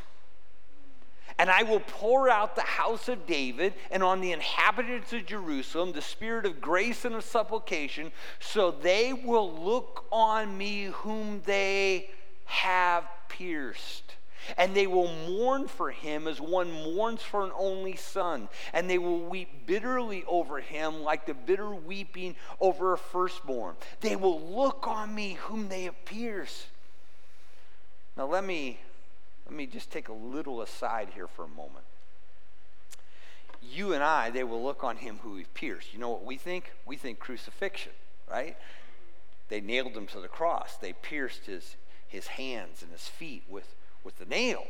And 1.37 1.49
I 1.49 1.63
will 1.63 1.79
pour 1.79 2.29
out 2.29 2.55
the 2.55 2.61
house 2.61 3.09
of 3.09 3.25
David 3.25 3.73
and 3.89 4.03
on 4.03 4.21
the 4.21 4.31
inhabitants 4.31 5.11
of 5.11 5.25
Jerusalem 5.25 5.91
the 5.91 6.01
spirit 6.01 6.45
of 6.45 6.61
grace 6.61 7.03
and 7.03 7.15
of 7.15 7.23
supplication, 7.23 8.11
so 8.39 8.69
they 8.69 9.11
will 9.13 9.51
look 9.51 10.05
on 10.11 10.55
me 10.55 10.85
whom 10.85 11.41
they 11.45 12.09
have 12.45 13.05
pierced. 13.27 14.15
And 14.57 14.75
they 14.75 14.85
will 14.87 15.11
mourn 15.27 15.67
for 15.67 15.91
him 15.91 16.27
as 16.27 16.41
one 16.41 16.71
mourns 16.71 17.21
for 17.21 17.43
an 17.43 17.51
only 17.55 17.95
son. 17.95 18.49
And 18.73 18.89
they 18.89 18.97
will 18.97 19.19
weep 19.19 19.65
bitterly 19.65 20.23
over 20.27 20.59
him 20.59 21.01
like 21.01 21.25
the 21.25 21.33
bitter 21.33 21.73
weeping 21.73 22.35
over 22.59 22.93
a 22.93 22.97
firstborn. 22.97 23.75
They 24.01 24.15
will 24.15 24.41
look 24.41 24.87
on 24.87 25.13
me 25.13 25.37
whom 25.41 25.69
they 25.69 25.83
have 25.83 26.05
pierced. 26.05 26.67
Now, 28.17 28.27
let 28.27 28.43
me 28.43 28.79
let 29.51 29.57
me 29.57 29.65
just 29.65 29.91
take 29.91 30.07
a 30.07 30.13
little 30.13 30.61
aside 30.61 31.09
here 31.13 31.27
for 31.27 31.43
a 31.43 31.47
moment. 31.49 31.83
You 33.61 33.91
and 33.93 34.01
I, 34.01 34.29
they 34.29 34.45
will 34.45 34.63
look 34.63 34.81
on 34.81 34.95
him 34.95 35.19
who 35.23 35.35
he 35.35 35.43
pierced. 35.43 35.93
You 35.93 35.99
know 35.99 36.09
what 36.09 36.23
we 36.23 36.37
think? 36.37 36.71
We 36.85 36.95
think 36.95 37.19
crucifixion, 37.19 37.91
right? 38.31 38.55
They 39.49 39.59
nailed 39.59 39.91
him 39.91 40.07
to 40.07 40.21
the 40.21 40.29
cross. 40.29 40.77
They 40.77 40.93
pierced 40.93 41.47
his, 41.47 41.75
his 42.07 42.27
hands 42.27 42.81
and 42.81 42.93
his 42.93 43.09
feet 43.09 43.43
with, 43.49 43.75
with 44.05 44.19
the 44.19 44.25
nail. 44.25 44.63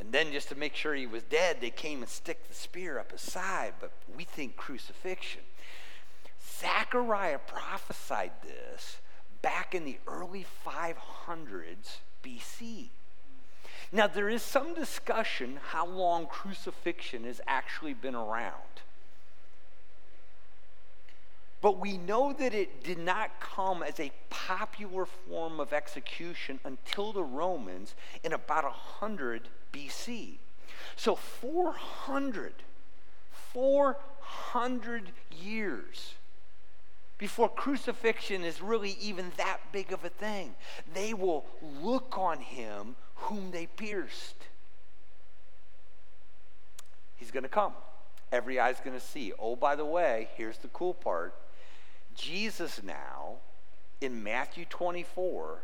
And 0.00 0.10
then, 0.10 0.32
just 0.32 0.48
to 0.48 0.54
make 0.54 0.74
sure 0.74 0.94
he 0.94 1.06
was 1.06 1.24
dead, 1.24 1.58
they 1.60 1.68
came 1.68 2.00
and 2.00 2.08
stick 2.08 2.48
the 2.48 2.54
spear 2.54 2.98
up 2.98 3.12
his 3.12 3.20
side. 3.20 3.74
But 3.80 3.92
we 4.16 4.24
think 4.24 4.56
crucifixion. 4.56 5.42
Zechariah 6.58 7.40
prophesied 7.46 8.32
this 8.42 8.96
back 9.42 9.74
in 9.74 9.84
the 9.84 9.98
early 10.06 10.46
500s 10.66 11.98
BC. 12.24 12.88
Now, 13.92 14.06
there 14.06 14.28
is 14.28 14.42
some 14.42 14.74
discussion 14.74 15.60
how 15.70 15.86
long 15.86 16.26
crucifixion 16.26 17.24
has 17.24 17.40
actually 17.46 17.94
been 17.94 18.14
around. 18.14 18.82
But 21.60 21.78
we 21.78 21.96
know 21.96 22.32
that 22.32 22.52
it 22.52 22.82
did 22.84 22.98
not 22.98 23.40
come 23.40 23.82
as 23.82 23.98
a 23.98 24.12
popular 24.28 25.06
form 25.06 25.60
of 25.60 25.72
execution 25.72 26.60
until 26.64 27.12
the 27.12 27.22
Romans 27.22 27.94
in 28.22 28.32
about 28.32 28.64
100 28.64 29.48
BC. 29.72 30.38
So 30.96 31.14
400, 31.14 32.52
400 33.52 35.12
years 35.30 36.14
before 37.24 37.48
crucifixion 37.48 38.44
is 38.44 38.60
really 38.60 38.98
even 39.00 39.32
that 39.38 39.56
big 39.72 39.92
of 39.92 40.04
a 40.04 40.10
thing. 40.10 40.54
They 40.92 41.14
will 41.14 41.46
look 41.80 42.18
on 42.18 42.38
him 42.38 42.96
whom 43.14 43.50
they 43.50 43.64
pierced. 43.64 44.34
He's 47.16 47.30
going 47.30 47.44
to 47.44 47.48
come. 47.48 47.72
Every 48.30 48.60
eye's 48.60 48.78
going 48.80 48.92
to 48.92 49.02
see. 49.02 49.32
Oh, 49.38 49.56
by 49.56 49.74
the 49.74 49.86
way, 49.86 50.28
here's 50.36 50.58
the 50.58 50.68
cool 50.68 50.92
part 50.92 51.34
Jesus 52.14 52.82
now, 52.82 53.36
in 54.02 54.22
Matthew 54.22 54.66
24, 54.68 55.60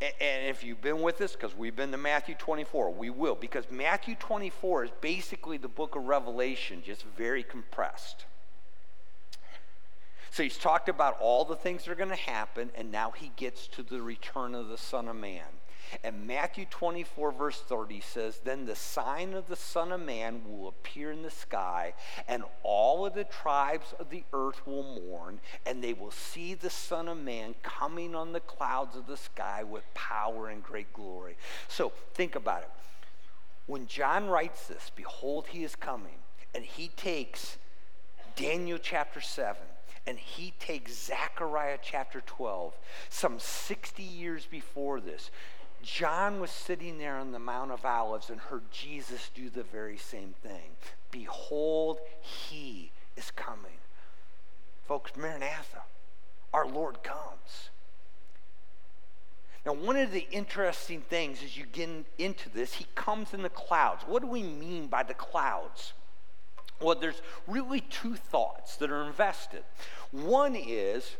and 0.00 0.46
if 0.46 0.62
you've 0.62 0.80
been 0.80 1.02
with 1.02 1.20
us, 1.22 1.32
because 1.32 1.56
we've 1.56 1.74
been 1.74 1.90
to 1.90 1.96
Matthew 1.96 2.36
24, 2.36 2.92
we 2.92 3.10
will, 3.10 3.34
because 3.34 3.64
Matthew 3.68 4.14
24 4.14 4.84
is 4.84 4.90
basically 5.00 5.56
the 5.56 5.66
book 5.66 5.96
of 5.96 6.04
Revelation, 6.04 6.84
just 6.86 7.04
very 7.18 7.42
compressed. 7.42 8.26
So 10.32 10.42
he's 10.42 10.56
talked 10.56 10.88
about 10.88 11.18
all 11.20 11.44
the 11.44 11.56
things 11.56 11.84
that 11.84 11.92
are 11.92 11.94
going 11.94 12.08
to 12.08 12.16
happen, 12.16 12.70
and 12.74 12.90
now 12.90 13.10
he 13.10 13.32
gets 13.36 13.68
to 13.68 13.82
the 13.82 14.00
return 14.00 14.54
of 14.54 14.68
the 14.68 14.78
Son 14.78 15.06
of 15.06 15.16
Man. 15.16 15.44
And 16.02 16.26
Matthew 16.26 16.64
24, 16.70 17.32
verse 17.32 17.60
30 17.60 18.00
says, 18.00 18.40
Then 18.42 18.64
the 18.64 18.74
sign 18.74 19.34
of 19.34 19.46
the 19.48 19.56
Son 19.56 19.92
of 19.92 20.00
Man 20.00 20.40
will 20.48 20.68
appear 20.68 21.12
in 21.12 21.20
the 21.20 21.30
sky, 21.30 21.92
and 22.26 22.44
all 22.62 23.04
of 23.04 23.12
the 23.12 23.24
tribes 23.24 23.92
of 23.98 24.08
the 24.08 24.24
earth 24.32 24.66
will 24.66 24.98
mourn, 25.02 25.38
and 25.66 25.84
they 25.84 25.92
will 25.92 26.10
see 26.10 26.54
the 26.54 26.70
Son 26.70 27.08
of 27.08 27.18
Man 27.18 27.54
coming 27.62 28.14
on 28.14 28.32
the 28.32 28.40
clouds 28.40 28.96
of 28.96 29.06
the 29.06 29.18
sky 29.18 29.62
with 29.62 29.84
power 29.92 30.48
and 30.48 30.62
great 30.62 30.94
glory. 30.94 31.36
So 31.68 31.92
think 32.14 32.36
about 32.36 32.62
it. 32.62 32.70
When 33.66 33.86
John 33.86 34.28
writes 34.28 34.66
this, 34.66 34.90
Behold, 34.96 35.48
he 35.48 35.62
is 35.62 35.76
coming, 35.76 36.20
and 36.54 36.64
he 36.64 36.88
takes 36.88 37.58
Daniel 38.34 38.78
chapter 38.78 39.20
7 39.20 39.58
and 40.06 40.18
he 40.18 40.52
takes 40.58 41.06
Zechariah 41.06 41.78
chapter 41.80 42.20
12, 42.20 42.74
some 43.08 43.38
60 43.38 44.02
years 44.02 44.46
before 44.46 45.00
this. 45.00 45.30
John 45.82 46.40
was 46.40 46.50
sitting 46.50 46.98
there 46.98 47.16
on 47.16 47.32
the 47.32 47.38
Mount 47.38 47.72
of 47.72 47.84
Olives 47.84 48.30
and 48.30 48.40
heard 48.40 48.70
Jesus 48.70 49.30
do 49.34 49.50
the 49.50 49.64
very 49.64 49.96
same 49.96 50.34
thing. 50.42 50.76
Behold, 51.10 51.98
he 52.20 52.92
is 53.16 53.30
coming. 53.32 53.78
Folks, 54.86 55.12
Maranatha, 55.16 55.82
our 56.52 56.66
Lord 56.66 57.02
comes. 57.02 57.70
Now, 59.64 59.74
one 59.74 59.96
of 59.96 60.10
the 60.10 60.26
interesting 60.32 61.02
things 61.02 61.42
as 61.44 61.56
you 61.56 61.64
get 61.66 61.88
into 62.18 62.48
this, 62.48 62.74
he 62.74 62.86
comes 62.94 63.32
in 63.32 63.42
the 63.42 63.48
clouds. 63.48 64.02
What 64.06 64.22
do 64.22 64.28
we 64.28 64.42
mean 64.42 64.88
by 64.88 65.04
the 65.04 65.14
clouds? 65.14 65.92
Well, 66.82 66.96
there's 66.96 67.22
really 67.46 67.80
two 67.80 68.16
thoughts 68.16 68.76
that 68.76 68.90
are 68.90 69.04
invested. 69.04 69.64
One 70.10 70.56
is, 70.56 71.16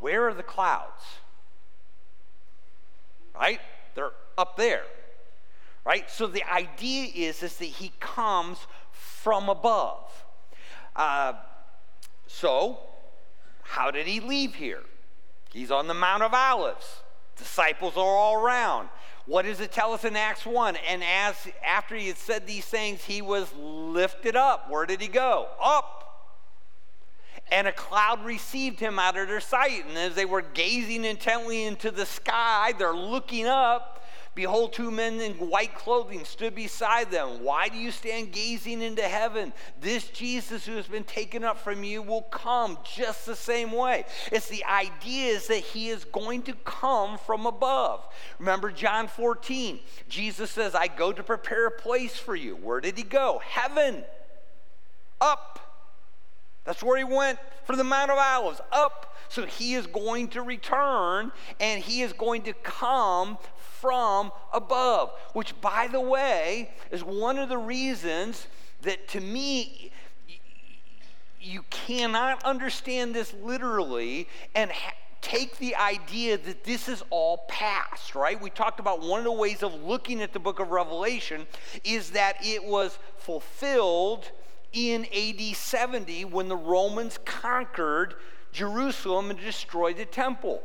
where 0.00 0.28
are 0.28 0.34
the 0.34 0.42
clouds? 0.42 1.02
Right? 3.34 3.60
They're 3.94 4.12
up 4.36 4.56
there. 4.56 4.82
Right? 5.84 6.10
So 6.10 6.26
the 6.26 6.44
idea 6.50 7.10
is, 7.14 7.42
is 7.42 7.56
that 7.56 7.64
he 7.64 7.92
comes 8.00 8.58
from 8.92 9.48
above. 9.48 10.24
Uh, 10.94 11.34
so, 12.26 12.78
how 13.62 13.90
did 13.90 14.06
he 14.06 14.20
leave 14.20 14.56
here? 14.56 14.82
He's 15.52 15.70
on 15.70 15.88
the 15.88 15.94
Mount 15.94 16.22
of 16.22 16.34
Olives. 16.34 17.02
Disciples 17.36 17.96
are 17.96 18.00
all 18.00 18.34
around. 18.34 18.88
What 19.26 19.44
does 19.44 19.60
it 19.60 19.72
tell 19.72 19.92
us 19.92 20.04
in 20.04 20.16
Acts 20.16 20.44
1? 20.44 20.76
And 20.88 21.02
as 21.04 21.34
after 21.66 21.94
he 21.94 22.08
had 22.08 22.18
said 22.18 22.46
these 22.46 22.64
things, 22.64 23.04
he 23.04 23.22
was 23.22 23.46
lifted 23.56 24.36
up. 24.36 24.70
Where 24.70 24.86
did 24.86 25.00
he 25.00 25.08
go? 25.08 25.48
Up. 25.62 25.96
And 27.52 27.66
a 27.66 27.72
cloud 27.72 28.24
received 28.24 28.80
him 28.80 28.98
out 28.98 29.16
of 29.16 29.28
their 29.28 29.40
sight. 29.40 29.84
And 29.86 29.96
as 29.96 30.14
they 30.14 30.24
were 30.24 30.42
gazing 30.42 31.04
intently 31.04 31.64
into 31.64 31.90
the 31.90 32.06
sky, 32.06 32.72
they're 32.78 32.94
looking 32.94 33.46
up. 33.46 34.04
Behold, 34.40 34.72
two 34.72 34.90
men 34.90 35.20
in 35.20 35.34
white 35.34 35.74
clothing 35.74 36.24
stood 36.24 36.54
beside 36.54 37.10
them. 37.10 37.44
Why 37.44 37.68
do 37.68 37.76
you 37.76 37.90
stand 37.90 38.32
gazing 38.32 38.80
into 38.80 39.02
heaven? 39.02 39.52
This 39.82 40.08
Jesus 40.08 40.64
who 40.64 40.76
has 40.76 40.86
been 40.86 41.04
taken 41.04 41.44
up 41.44 41.58
from 41.58 41.84
you 41.84 42.00
will 42.00 42.22
come 42.22 42.78
just 42.82 43.26
the 43.26 43.36
same 43.36 43.70
way. 43.70 44.06
It's 44.32 44.48
the 44.48 44.64
idea 44.64 45.34
is 45.34 45.48
that 45.48 45.58
he 45.58 45.90
is 45.90 46.06
going 46.06 46.40
to 46.44 46.54
come 46.64 47.18
from 47.18 47.44
above. 47.44 48.08
Remember 48.38 48.70
John 48.70 49.08
14. 49.08 49.78
Jesus 50.08 50.50
says, 50.50 50.74
I 50.74 50.86
go 50.86 51.12
to 51.12 51.22
prepare 51.22 51.66
a 51.66 51.70
place 51.70 52.16
for 52.16 52.34
you. 52.34 52.56
Where 52.56 52.80
did 52.80 52.96
he 52.96 53.04
go? 53.04 53.42
Heaven. 53.44 54.04
Up. 55.20 55.60
That's 56.64 56.82
where 56.82 56.96
he 56.96 57.04
went 57.04 57.38
from 57.64 57.76
the 57.76 57.84
Mount 57.84 58.10
of 58.10 58.16
Olives, 58.18 58.62
up. 58.72 59.14
So 59.28 59.46
he 59.46 59.74
is 59.74 59.86
going 59.86 60.28
to 60.28 60.42
return 60.42 61.30
and 61.60 61.82
he 61.82 62.02
is 62.02 62.12
going 62.12 62.42
to 62.42 62.52
come 62.52 63.38
from 63.80 64.32
above, 64.52 65.12
which, 65.32 65.58
by 65.60 65.88
the 65.90 66.00
way, 66.00 66.70
is 66.90 67.02
one 67.02 67.38
of 67.38 67.48
the 67.48 67.58
reasons 67.58 68.46
that 68.82 69.08
to 69.08 69.20
me, 69.20 69.90
you 71.40 71.64
cannot 71.70 72.42
understand 72.44 73.14
this 73.14 73.34
literally 73.42 74.28
and 74.54 74.70
ha- 74.70 74.94
take 75.20 75.58
the 75.58 75.76
idea 75.76 76.38
that 76.38 76.64
this 76.64 76.88
is 76.88 77.02
all 77.10 77.44
past, 77.48 78.14
right? 78.14 78.40
We 78.40 78.50
talked 78.50 78.80
about 78.80 79.02
one 79.02 79.18
of 79.18 79.24
the 79.24 79.32
ways 79.32 79.62
of 79.62 79.82
looking 79.82 80.22
at 80.22 80.32
the 80.32 80.38
book 80.38 80.60
of 80.60 80.70
Revelation 80.70 81.46
is 81.84 82.10
that 82.10 82.36
it 82.42 82.64
was 82.64 82.98
fulfilled 83.18 84.30
in 84.72 85.06
AD 85.14 85.56
70 85.56 86.24
when 86.26 86.48
the 86.48 86.56
Romans 86.56 87.18
conquered 87.24 88.14
Jerusalem 88.52 89.30
and 89.30 89.38
destroyed 89.38 89.96
the 89.96 90.04
temple. 90.04 90.62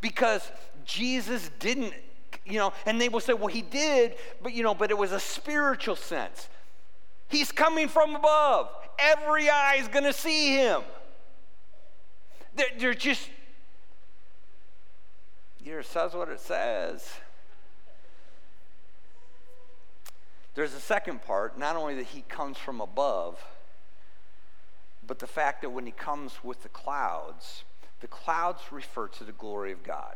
Because 0.00 0.50
Jesus 0.84 1.50
didn't, 1.58 1.94
you 2.46 2.58
know, 2.58 2.72
and 2.86 3.00
they 3.00 3.08
will 3.08 3.20
say, 3.20 3.32
well, 3.32 3.48
he 3.48 3.62
did, 3.62 4.14
but, 4.42 4.52
you 4.52 4.62
know, 4.62 4.74
but 4.74 4.90
it 4.90 4.98
was 4.98 5.12
a 5.12 5.20
spiritual 5.20 5.96
sense. 5.96 6.48
He's 7.28 7.50
coming 7.50 7.88
from 7.88 8.14
above. 8.14 8.70
Every 8.98 9.48
eye 9.48 9.76
is 9.80 9.88
going 9.88 10.04
to 10.04 10.12
see 10.12 10.54
him. 10.56 10.82
They're, 12.54 12.66
they're 12.78 12.94
just, 12.94 13.28
here 15.62 15.80
it 15.80 15.86
says 15.86 16.14
what 16.14 16.28
it 16.28 16.40
says. 16.40 17.08
There's 20.54 20.74
a 20.74 20.80
second 20.80 21.22
part, 21.22 21.58
not 21.58 21.76
only 21.76 21.96
that 21.96 22.06
he 22.06 22.22
comes 22.28 22.58
from 22.58 22.80
above, 22.80 23.42
but 25.04 25.18
the 25.18 25.26
fact 25.26 25.62
that 25.62 25.70
when 25.70 25.84
he 25.84 25.92
comes 25.92 26.44
with 26.44 26.62
the 26.62 26.68
clouds, 26.68 27.64
the 28.00 28.06
clouds 28.06 28.60
refer 28.70 29.08
to 29.08 29.24
the 29.24 29.32
glory 29.32 29.72
of 29.72 29.82
God. 29.82 30.14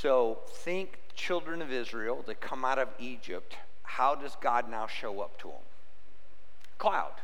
So 0.00 0.38
think 0.48 1.00
children 1.16 1.60
of 1.60 1.72
Israel 1.72 2.22
that 2.26 2.40
come 2.40 2.64
out 2.64 2.78
of 2.78 2.86
Egypt. 3.00 3.56
How 3.82 4.14
does 4.14 4.36
God 4.40 4.70
now 4.70 4.86
show 4.86 5.20
up 5.20 5.36
to 5.40 5.48
them? 5.48 5.66
Cloud, 6.78 7.14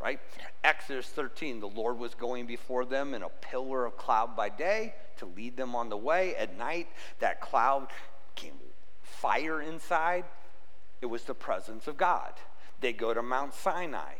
right? 0.00 0.18
Exodus 0.64 1.08
13, 1.08 1.60
the 1.60 1.66
Lord 1.66 1.98
was 1.98 2.14
going 2.14 2.46
before 2.46 2.86
them 2.86 3.12
in 3.12 3.22
a 3.22 3.28
pillar 3.28 3.84
of 3.84 3.98
cloud 3.98 4.34
by 4.34 4.48
day 4.48 4.94
to 5.18 5.26
lead 5.26 5.58
them 5.58 5.74
on 5.74 5.90
the 5.90 5.96
way. 5.98 6.34
At 6.36 6.56
night, 6.56 6.88
that 7.18 7.42
cloud 7.42 7.88
came 8.34 8.54
fire 9.02 9.60
inside 9.60 10.24
it 11.02 11.06
was 11.06 11.24
the 11.24 11.34
presence 11.34 11.86
of 11.86 11.98
God. 11.98 12.32
They 12.80 12.94
go 12.94 13.12
to 13.12 13.22
Mount 13.22 13.52
Sinai. 13.52 14.14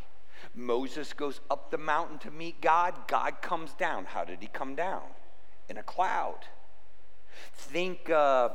Moses 0.54 1.14
goes 1.14 1.40
up 1.50 1.70
the 1.70 1.78
mountain 1.78 2.18
to 2.18 2.30
meet 2.30 2.60
God. 2.60 3.08
God 3.08 3.40
comes 3.40 3.72
down. 3.72 4.04
How 4.04 4.24
did 4.24 4.40
he 4.40 4.48
come 4.48 4.74
down? 4.74 5.02
In 5.70 5.78
a 5.78 5.82
cloud. 5.82 6.40
Think, 7.54 8.10
uh, 8.10 8.50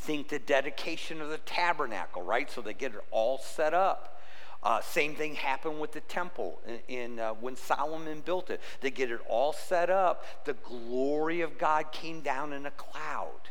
think 0.00 0.28
the 0.28 0.38
dedication 0.38 1.20
of 1.20 1.28
the 1.28 1.38
tabernacle, 1.38 2.22
right? 2.22 2.50
So 2.50 2.60
they 2.60 2.74
get 2.74 2.94
it 2.94 3.00
all 3.10 3.38
set 3.38 3.74
up. 3.74 4.20
Uh, 4.62 4.80
same 4.80 5.14
thing 5.14 5.34
happened 5.34 5.78
with 5.78 5.92
the 5.92 6.00
temple 6.00 6.58
in, 6.66 7.12
in 7.12 7.20
uh, 7.20 7.30
when 7.34 7.56
Solomon 7.56 8.20
built 8.20 8.50
it. 8.50 8.60
They 8.80 8.90
get 8.90 9.10
it 9.10 9.20
all 9.28 9.52
set 9.52 9.90
up. 9.90 10.24
The 10.44 10.54
glory 10.54 11.40
of 11.42 11.58
God 11.58 11.92
came 11.92 12.20
down 12.20 12.52
in 12.52 12.66
a 12.66 12.70
cloud. 12.72 13.50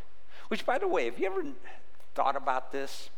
Which, 0.49 0.65
by 0.65 0.77
the 0.77 0.87
way, 0.87 1.05
have 1.05 1.17
you 1.17 1.27
ever 1.27 1.45
thought 2.15 2.35
about 2.35 2.71
this? 2.71 3.09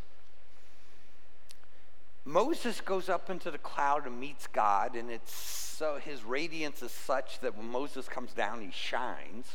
Moses 2.24 2.82
goes 2.82 3.08
up 3.08 3.30
into 3.30 3.50
the 3.50 3.58
cloud 3.58 4.06
and 4.06 4.20
meets 4.20 4.48
God, 4.48 4.96
and 4.96 5.10
it's 5.10 5.34
so 5.34 5.98
his 5.98 6.24
radiance 6.24 6.82
is 6.82 6.92
such 6.92 7.40
that 7.40 7.58
when 7.58 7.70
Moses 7.70 8.08
comes 8.10 8.34
down, 8.34 8.62
he 8.62 8.72
shines. 8.72 9.48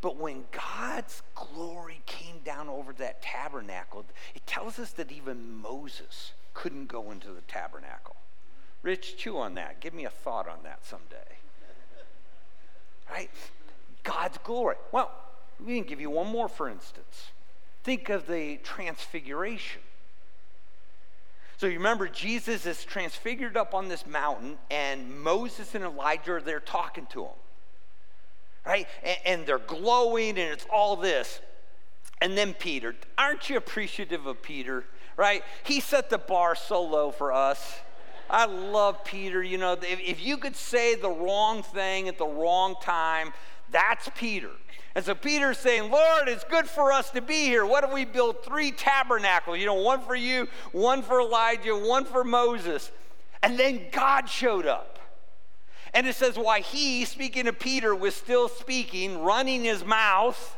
But 0.00 0.16
when 0.16 0.44
God's 0.50 1.22
glory 1.34 2.02
came 2.06 2.38
down 2.44 2.68
over 2.68 2.92
that 2.94 3.22
tabernacle, 3.22 4.04
it 4.34 4.46
tells 4.46 4.78
us 4.78 4.90
that 4.92 5.10
even 5.12 5.54
Moses 5.54 6.32
couldn't 6.54 6.86
go 6.86 7.10
into 7.10 7.28
the 7.28 7.40
tabernacle. 7.42 8.16
Rich, 8.82 9.16
chew 9.16 9.38
on 9.38 9.54
that. 9.54 9.80
Give 9.80 9.94
me 9.94 10.04
a 10.04 10.10
thought 10.10 10.48
on 10.48 10.58
that 10.64 10.84
someday. 10.84 11.16
Right? 13.10 13.30
God's 14.02 14.38
glory. 14.38 14.76
Well, 14.92 15.10
we 15.64 15.76
can 15.76 15.88
give 15.88 16.00
you 16.00 16.10
one 16.10 16.28
more, 16.28 16.48
for 16.48 16.68
instance. 16.68 17.30
Think 17.82 18.08
of 18.08 18.26
the 18.26 18.58
transfiguration. 18.58 19.82
So 21.56 21.66
you 21.66 21.74
remember, 21.74 22.06
Jesus 22.06 22.66
is 22.66 22.84
transfigured 22.84 23.56
up 23.56 23.74
on 23.74 23.88
this 23.88 24.06
mountain, 24.06 24.58
and 24.70 25.20
Moses 25.20 25.74
and 25.74 25.82
Elijah 25.82 26.34
are 26.34 26.40
there 26.40 26.60
talking 26.60 27.06
to 27.06 27.24
him. 27.24 27.32
Right? 28.68 28.86
And, 29.02 29.18
and 29.24 29.46
they're 29.46 29.58
glowing, 29.58 30.30
and 30.30 30.52
it's 30.52 30.66
all 30.70 30.94
this. 30.94 31.40
And 32.20 32.36
then 32.36 32.52
Peter. 32.52 32.94
Aren't 33.16 33.48
you 33.48 33.56
appreciative 33.56 34.26
of 34.26 34.42
Peter? 34.42 34.84
Right? 35.16 35.42
He 35.64 35.80
set 35.80 36.10
the 36.10 36.18
bar 36.18 36.54
so 36.54 36.82
low 36.82 37.10
for 37.10 37.32
us. 37.32 37.80
I 38.30 38.44
love 38.44 39.04
Peter. 39.04 39.42
You 39.42 39.56
know, 39.56 39.72
if, 39.72 40.00
if 40.00 40.24
you 40.24 40.36
could 40.36 40.54
say 40.54 40.94
the 40.94 41.10
wrong 41.10 41.62
thing 41.62 42.08
at 42.08 42.18
the 42.18 42.26
wrong 42.26 42.76
time, 42.82 43.32
that's 43.70 44.10
Peter. 44.14 44.50
And 44.94 45.04
so 45.04 45.14
Peter's 45.14 45.58
saying, 45.58 45.90
Lord, 45.90 46.28
it's 46.28 46.44
good 46.44 46.66
for 46.68 46.92
us 46.92 47.10
to 47.10 47.22
be 47.22 47.44
here. 47.44 47.64
What 47.64 47.84
if 47.84 47.92
we 47.92 48.04
build 48.04 48.44
three 48.44 48.72
tabernacles? 48.72 49.58
You 49.58 49.66
know, 49.66 49.74
one 49.74 50.00
for 50.00 50.16
you, 50.16 50.48
one 50.72 51.02
for 51.02 51.20
Elijah, 51.20 51.76
one 51.76 52.04
for 52.04 52.24
Moses. 52.24 52.90
And 53.42 53.58
then 53.58 53.86
God 53.92 54.28
showed 54.28 54.66
up. 54.66 54.97
And 55.94 56.06
it 56.06 56.14
says, 56.14 56.36
why 56.36 56.60
he, 56.60 57.04
speaking 57.04 57.44
to 57.44 57.52
Peter, 57.52 57.94
was 57.94 58.14
still 58.14 58.48
speaking, 58.48 59.22
running 59.22 59.64
his 59.64 59.84
mouth, 59.84 60.56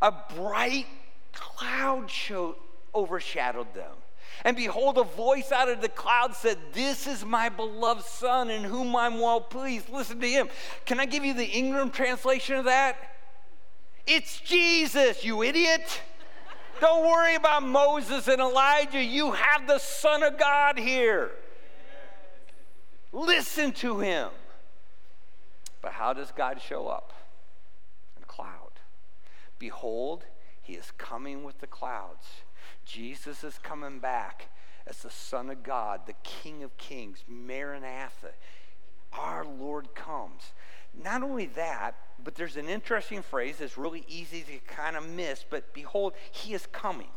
a 0.00 0.12
bright 0.36 0.86
cloud 1.32 2.10
showed, 2.10 2.56
overshadowed 2.94 3.74
them. 3.74 3.92
And 4.44 4.56
behold, 4.56 4.98
a 4.98 5.04
voice 5.04 5.50
out 5.50 5.68
of 5.68 5.80
the 5.80 5.88
cloud 5.88 6.34
said, 6.34 6.58
This 6.72 7.06
is 7.06 7.24
my 7.24 7.48
beloved 7.48 8.04
Son 8.04 8.50
in 8.50 8.62
whom 8.62 8.94
I'm 8.94 9.18
well 9.18 9.40
pleased. 9.40 9.88
Listen 9.88 10.20
to 10.20 10.28
him. 10.28 10.48
Can 10.86 11.00
I 11.00 11.06
give 11.06 11.24
you 11.24 11.34
the 11.34 11.44
Ingram 11.44 11.90
translation 11.90 12.54
of 12.54 12.66
that? 12.66 12.96
It's 14.06 14.40
Jesus, 14.40 15.24
you 15.24 15.42
idiot. 15.42 16.02
Don't 16.80 17.04
worry 17.04 17.34
about 17.34 17.64
Moses 17.64 18.28
and 18.28 18.40
Elijah. 18.40 19.02
You 19.02 19.32
have 19.32 19.66
the 19.66 19.78
Son 19.78 20.22
of 20.22 20.38
God 20.38 20.78
here. 20.78 21.32
Listen 23.26 23.72
to 23.72 24.00
him. 24.00 24.30
But 25.80 25.92
how 25.92 26.12
does 26.12 26.32
God 26.32 26.60
show 26.60 26.88
up? 26.88 27.12
In 28.16 28.22
a 28.22 28.26
cloud. 28.26 28.72
Behold, 29.58 30.24
he 30.62 30.74
is 30.74 30.92
coming 30.98 31.44
with 31.44 31.60
the 31.60 31.66
clouds 31.66 32.26
Jesus 32.84 33.44
is 33.44 33.58
coming 33.62 33.98
back 33.98 34.48
as 34.86 35.02
the 35.02 35.10
Son 35.10 35.50
of 35.50 35.62
God, 35.62 36.02
the 36.06 36.14
King 36.22 36.62
of 36.62 36.76
Kings, 36.78 37.22
Maranatha. 37.28 38.30
Our 39.12 39.44
Lord 39.44 39.94
comes. 39.94 40.52
Not 40.94 41.22
only 41.22 41.46
that, 41.46 41.96
but 42.22 42.34
there's 42.34 42.56
an 42.56 42.68
interesting 42.68 43.22
phrase 43.22 43.56
that's 43.58 43.76
really 43.76 44.04
easy 44.08 44.42
to 44.42 44.58
kind 44.74 44.96
of 44.96 45.06
miss, 45.06 45.44
but 45.48 45.74
behold, 45.74 46.14
he 46.30 46.54
is 46.54 46.66
coming. 46.72 47.10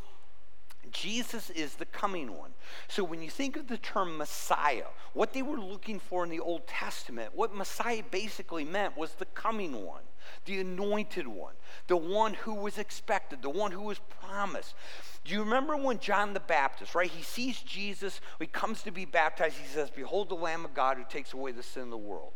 Jesus 0.91 1.49
is 1.49 1.75
the 1.75 1.85
coming 1.85 2.37
one. 2.37 2.51
So 2.87 3.03
when 3.03 3.21
you 3.21 3.29
think 3.29 3.55
of 3.55 3.67
the 3.67 3.77
term 3.77 4.17
Messiah, 4.17 4.87
what 5.13 5.33
they 5.33 5.41
were 5.41 5.59
looking 5.59 5.99
for 5.99 6.23
in 6.23 6.29
the 6.29 6.39
Old 6.39 6.67
Testament, 6.67 7.31
what 7.33 7.55
Messiah 7.55 8.03
basically 8.09 8.63
meant 8.63 8.97
was 8.97 9.13
the 9.13 9.25
coming 9.25 9.85
one, 9.85 10.03
the 10.45 10.59
anointed 10.59 11.27
one, 11.27 11.53
the 11.87 11.97
one 11.97 12.33
who 12.33 12.53
was 12.53 12.77
expected, 12.77 13.41
the 13.41 13.49
one 13.49 13.71
who 13.71 13.81
was 13.81 13.99
promised. 14.21 14.75
Do 15.23 15.33
you 15.33 15.41
remember 15.41 15.77
when 15.77 15.99
John 15.99 16.33
the 16.33 16.39
Baptist, 16.39 16.95
right? 16.95 17.09
He 17.09 17.23
sees 17.23 17.61
Jesus, 17.61 18.21
he 18.39 18.47
comes 18.47 18.83
to 18.83 18.91
be 18.91 19.05
baptized, 19.05 19.57
he 19.57 19.67
says, 19.67 19.89
Behold 19.89 20.29
the 20.29 20.35
Lamb 20.35 20.65
of 20.65 20.73
God 20.73 20.97
who 20.97 21.03
takes 21.07 21.33
away 21.33 21.51
the 21.51 21.63
sin 21.63 21.83
of 21.83 21.89
the 21.89 21.97
world. 21.97 22.33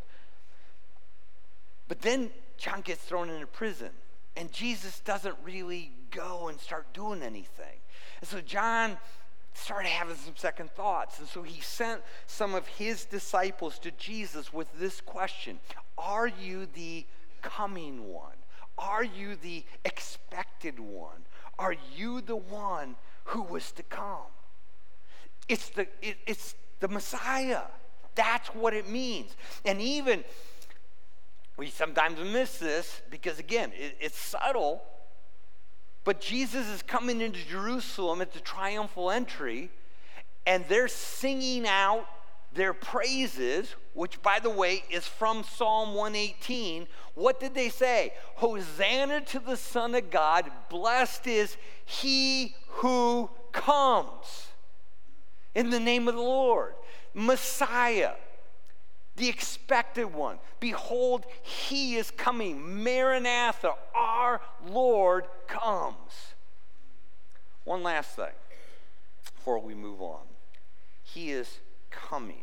But 1.88 2.00
then 2.00 2.30
John 2.56 2.80
gets 2.80 3.02
thrown 3.02 3.30
into 3.30 3.46
prison, 3.46 3.90
and 4.36 4.52
Jesus 4.52 5.00
doesn't 5.00 5.36
really 5.42 5.92
go 6.10 6.48
and 6.48 6.60
start 6.60 6.92
doing 6.92 7.22
anything. 7.22 7.78
And 8.20 8.28
so 8.28 8.40
John 8.40 8.96
started 9.54 9.88
having 9.88 10.16
some 10.16 10.36
second 10.36 10.70
thoughts. 10.72 11.18
And 11.18 11.28
so 11.28 11.42
he 11.42 11.60
sent 11.60 12.02
some 12.26 12.54
of 12.54 12.66
his 12.66 13.04
disciples 13.04 13.78
to 13.80 13.90
Jesus 13.92 14.52
with 14.52 14.68
this 14.78 15.00
question 15.00 15.58
Are 15.98 16.28
you 16.28 16.66
the 16.74 17.06
coming 17.42 18.12
one? 18.12 18.34
Are 18.78 19.04
you 19.04 19.36
the 19.36 19.64
expected 19.84 20.78
one? 20.78 21.24
Are 21.58 21.74
you 21.96 22.20
the 22.20 22.36
one 22.36 22.96
who 23.24 23.42
was 23.42 23.72
to 23.72 23.82
come? 23.82 24.30
It's 25.48 25.70
the, 25.70 25.86
it, 26.02 26.18
it's 26.26 26.54
the 26.80 26.88
Messiah. 26.88 27.62
That's 28.14 28.48
what 28.48 28.74
it 28.74 28.88
means. 28.88 29.34
And 29.64 29.80
even, 29.80 30.24
we 31.56 31.70
sometimes 31.70 32.18
miss 32.20 32.58
this 32.58 33.00
because, 33.10 33.38
again, 33.38 33.72
it, 33.74 33.96
it's 34.00 34.18
subtle, 34.18 34.82
but 36.06 36.20
Jesus 36.20 36.68
is 36.68 36.82
coming 36.82 37.20
into 37.20 37.44
Jerusalem 37.44 38.20
at 38.20 38.32
the 38.32 38.38
triumphal 38.38 39.10
entry, 39.10 39.70
and 40.46 40.64
they're 40.68 40.86
singing 40.86 41.66
out 41.66 42.06
their 42.54 42.72
praises, 42.72 43.74
which, 43.92 44.22
by 44.22 44.38
the 44.38 44.48
way, 44.48 44.84
is 44.88 45.04
from 45.04 45.42
Psalm 45.42 45.94
118. 45.94 46.86
What 47.16 47.40
did 47.40 47.56
they 47.56 47.68
say? 47.68 48.12
Hosanna 48.36 49.22
to 49.22 49.40
the 49.40 49.56
Son 49.56 49.96
of 49.96 50.08
God, 50.08 50.48
blessed 50.70 51.26
is 51.26 51.56
he 51.84 52.54
who 52.68 53.28
comes 53.50 54.46
in 55.56 55.70
the 55.70 55.80
name 55.80 56.06
of 56.06 56.14
the 56.14 56.20
Lord. 56.20 56.74
Messiah, 57.14 58.12
the 59.16 59.28
expected 59.28 60.14
one. 60.14 60.38
Behold, 60.60 61.24
he 61.42 61.96
is 61.96 62.10
coming. 62.10 62.84
Maranatha, 62.84 63.74
our 63.94 64.40
Lord 64.68 65.24
comes. 65.46 66.34
One 67.64 67.82
last 67.82 68.14
thing 68.16 68.32
before 69.34 69.58
we 69.58 69.74
move 69.74 70.00
on. 70.00 70.22
He 71.02 71.30
is 71.30 71.58
coming. 71.90 72.42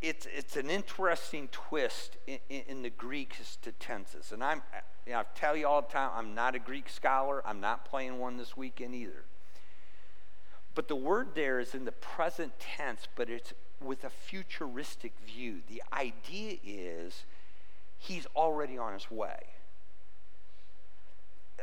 It's, 0.00 0.26
it's 0.34 0.56
an 0.56 0.70
interesting 0.70 1.48
twist 1.52 2.16
in, 2.26 2.38
in 2.48 2.82
the 2.82 2.90
Greek 2.90 3.34
to 3.62 3.72
tenses. 3.72 4.32
And 4.32 4.42
I'm, 4.42 4.62
you 5.04 5.12
know, 5.12 5.20
I 5.20 5.24
tell 5.34 5.56
you 5.56 5.66
all 5.66 5.82
the 5.82 5.88
time, 5.88 6.10
I'm 6.14 6.34
not 6.34 6.54
a 6.54 6.58
Greek 6.58 6.88
scholar. 6.88 7.42
I'm 7.46 7.60
not 7.60 7.84
playing 7.84 8.18
one 8.18 8.36
this 8.36 8.56
weekend 8.56 8.94
either. 8.94 9.24
But 10.74 10.88
the 10.88 10.96
word 10.96 11.28
there 11.34 11.58
is 11.58 11.74
in 11.74 11.84
the 11.84 11.92
present 11.92 12.52
tense, 12.58 13.08
but 13.16 13.28
it's 13.30 13.52
with 13.80 14.04
a 14.04 14.10
futuristic 14.10 15.12
view. 15.24 15.60
The 15.68 15.82
idea 15.92 16.58
is 16.64 17.24
he's 17.98 18.26
already 18.34 18.78
on 18.78 18.94
his 18.94 19.10
way. 19.10 19.38
Uh, 21.58 21.62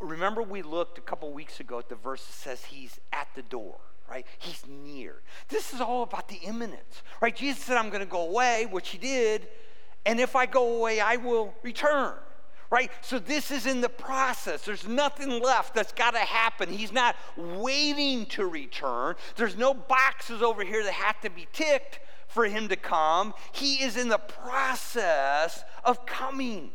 remember, 0.00 0.42
we 0.42 0.62
looked 0.62 0.98
a 0.98 1.02
couple 1.02 1.32
weeks 1.32 1.60
ago 1.60 1.78
at 1.78 1.88
the 1.88 1.94
verse 1.94 2.24
that 2.24 2.32
says 2.32 2.64
he's 2.66 2.98
at 3.12 3.28
the 3.34 3.42
door, 3.42 3.76
right? 4.08 4.26
He's 4.38 4.64
near. 4.66 5.16
This 5.48 5.72
is 5.72 5.80
all 5.80 6.02
about 6.02 6.28
the 6.28 6.36
imminence, 6.36 7.02
right? 7.20 7.34
Jesus 7.34 7.64
said, 7.64 7.76
I'm 7.76 7.90
going 7.90 8.00
to 8.00 8.10
go 8.10 8.22
away, 8.28 8.66
which 8.70 8.90
he 8.90 8.98
did, 8.98 9.48
and 10.06 10.18
if 10.18 10.34
I 10.34 10.46
go 10.46 10.76
away, 10.76 11.00
I 11.00 11.16
will 11.16 11.54
return 11.62 12.14
right? 12.70 12.90
So 13.00 13.18
this 13.18 13.50
is 13.50 13.66
in 13.66 13.80
the 13.80 13.88
process. 13.88 14.62
There's 14.62 14.86
nothing 14.86 15.42
left 15.42 15.74
that's 15.74 15.92
got 15.92 16.12
to 16.12 16.20
happen. 16.20 16.70
He's 16.70 16.92
not 16.92 17.16
waiting 17.36 18.26
to 18.26 18.46
return. 18.46 19.16
There's 19.36 19.56
no 19.56 19.74
boxes 19.74 20.40
over 20.40 20.64
here 20.64 20.82
that 20.84 20.92
have 20.92 21.20
to 21.22 21.30
be 21.30 21.48
ticked 21.52 22.00
for 22.28 22.44
him 22.44 22.68
to 22.68 22.76
come. 22.76 23.34
He 23.52 23.82
is 23.82 23.96
in 23.96 24.08
the 24.08 24.18
process 24.18 25.64
of 25.84 26.06
coming. 26.06 26.70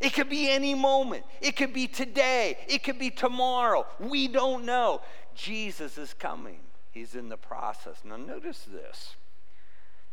It 0.00 0.14
could 0.14 0.28
be 0.28 0.50
any 0.50 0.74
moment. 0.74 1.24
It 1.40 1.56
could 1.56 1.72
be 1.72 1.86
today. 1.86 2.58
It 2.66 2.82
could 2.82 2.98
be 2.98 3.10
tomorrow. 3.10 3.86
We 4.00 4.26
don't 4.28 4.64
know. 4.64 5.02
Jesus 5.34 5.98
is 5.98 6.14
coming. 6.14 6.60
He's 6.92 7.14
in 7.14 7.28
the 7.28 7.36
process. 7.36 7.96
Now, 8.04 8.16
notice 8.16 8.66
this 8.70 9.16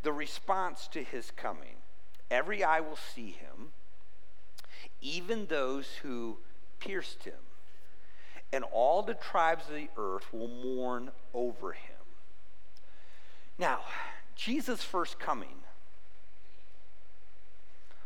the 0.04 0.12
response 0.12 0.88
to 0.88 1.04
his 1.04 1.32
coming. 1.32 1.75
Every 2.30 2.63
eye 2.63 2.80
will 2.80 2.97
see 3.13 3.32
him, 3.32 3.71
even 5.02 5.48
those 5.48 5.88
who 6.04 6.38
pierced 6.80 7.24
him. 7.24 7.34
And 8.54 8.64
all 8.72 9.02
the 9.02 9.14
tribes 9.14 9.68
of 9.70 9.76
the 9.76 9.90
earth 9.98 10.26
will 10.34 10.48
mourn 10.48 11.12
over 11.34 11.72
him. 11.72 11.96
Now, 13.58 13.82
Jesus' 14.36 14.84
first 14.84 15.20
coming 15.20 15.62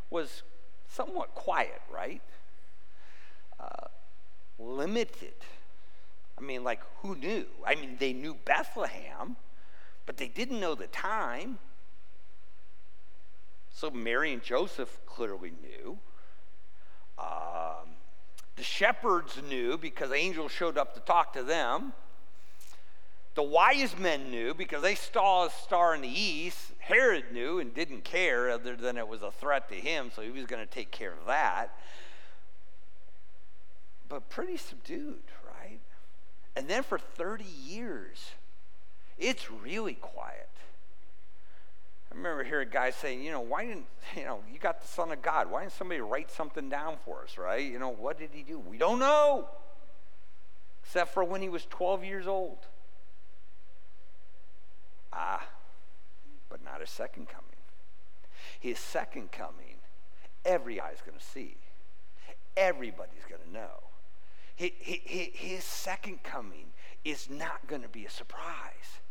was 0.09 0.43
somewhat 0.87 1.33
quiet, 1.33 1.81
right? 1.91 2.21
Uh, 3.59 3.87
limited. 4.59 5.33
I 6.37 6.41
mean, 6.41 6.63
like, 6.63 6.81
who 7.01 7.15
knew? 7.15 7.45
I 7.65 7.75
mean, 7.75 7.95
they 7.99 8.13
knew 8.13 8.37
Bethlehem, 8.45 9.37
but 10.05 10.17
they 10.17 10.27
didn't 10.27 10.59
know 10.59 10.75
the 10.75 10.87
time. 10.87 11.59
So 13.73 13.89
Mary 13.89 14.31
and 14.31 14.43
Joseph 14.43 14.99
clearly 15.05 15.51
knew. 15.61 15.97
Um, 17.17 17.95
the 18.55 18.63
shepherds 18.63 19.39
knew 19.47 19.77
because 19.77 20.11
angels 20.11 20.51
showed 20.51 20.77
up 20.77 20.93
to 20.95 20.99
talk 21.01 21.33
to 21.33 21.43
them. 21.43 21.93
The 23.35 23.43
wise 23.43 23.97
men 23.97 24.31
knew 24.31 24.53
because 24.53 24.81
they 24.81 24.95
saw 24.95 25.45
a 25.45 25.49
star 25.49 25.93
in 25.93 26.01
the 26.01 26.07
east. 26.07 26.71
Herod 26.79 27.33
knew 27.33 27.59
and 27.59 27.73
didn't 27.73 28.05
care, 28.05 28.49
other 28.49 28.75
than 28.77 28.97
it 28.97 29.07
was 29.07 29.21
a 29.21 29.31
threat 29.31 29.67
to 29.69 29.75
him, 29.75 30.09
so 30.15 30.21
he 30.21 30.29
was 30.29 30.45
going 30.45 30.65
to 30.65 30.73
take 30.73 30.91
care 30.91 31.11
of 31.11 31.25
that. 31.27 31.77
But 34.07 34.29
pretty 34.29 34.55
subdued, 34.55 35.23
right? 35.45 35.79
And 36.55 36.69
then 36.69 36.83
for 36.83 36.97
30 36.97 37.43
years, 37.43 38.31
it's 39.17 39.51
really 39.51 39.95
quiet. 39.95 40.49
I 42.11 42.15
remember 42.15 42.43
hearing 42.43 42.69
guys 42.71 42.95
saying, 42.95 43.23
you 43.23 43.31
know, 43.31 43.41
why 43.41 43.65
didn't, 43.65 43.87
you 44.15 44.23
know, 44.23 44.39
you 44.51 44.59
got 44.59 44.81
the 44.81 44.87
Son 44.87 45.11
of 45.11 45.21
God. 45.21 45.49
Why 45.51 45.61
didn't 45.61 45.73
somebody 45.73 46.01
write 46.01 46.31
something 46.31 46.69
down 46.69 46.97
for 47.03 47.23
us, 47.23 47.37
right? 47.37 47.63
You 47.63 47.79
know, 47.79 47.89
what 47.89 48.17
did 48.19 48.29
he 48.31 48.43
do? 48.43 48.59
We 48.59 48.77
don't 48.77 48.99
know. 48.99 49.49
Except 50.83 51.13
for 51.13 51.23
when 51.23 51.41
he 51.41 51.49
was 51.49 51.65
12 51.65 52.03
years 52.03 52.27
old. 52.27 52.59
Ah, 55.11 55.47
but 56.47 56.63
not 56.63 56.79
his 56.79 56.89
second 56.89 57.27
coming. 57.27 57.49
His 58.59 58.77
second 58.79 59.31
coming, 59.31 59.77
every 60.45 60.79
eye's 60.79 61.01
going 61.05 61.17
to 61.17 61.23
see. 61.23 61.57
Everybody's 62.55 63.25
going 63.27 63.41
to 63.45 63.51
know. 63.51 63.83
His 64.55 65.63
second 65.63 66.23
coming 66.23 66.67
is 67.03 67.29
not 67.29 67.67
going 67.67 67.81
to 67.81 67.89
be 67.89 68.05
a 68.05 68.09
surprise. 68.09 69.01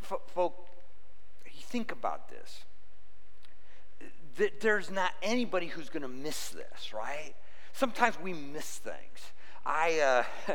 Folks, 0.00 0.69
think 1.70 1.92
about 1.92 2.28
this. 2.28 2.64
There's 4.60 4.90
not 4.90 5.12
anybody 5.22 5.66
who's 5.66 5.88
going 5.88 6.02
to 6.02 6.08
miss 6.08 6.50
this, 6.50 6.92
right? 6.92 7.34
Sometimes 7.72 8.18
we 8.20 8.32
miss 8.32 8.78
things. 8.78 9.32
I, 9.64 10.24
uh, 10.48 10.54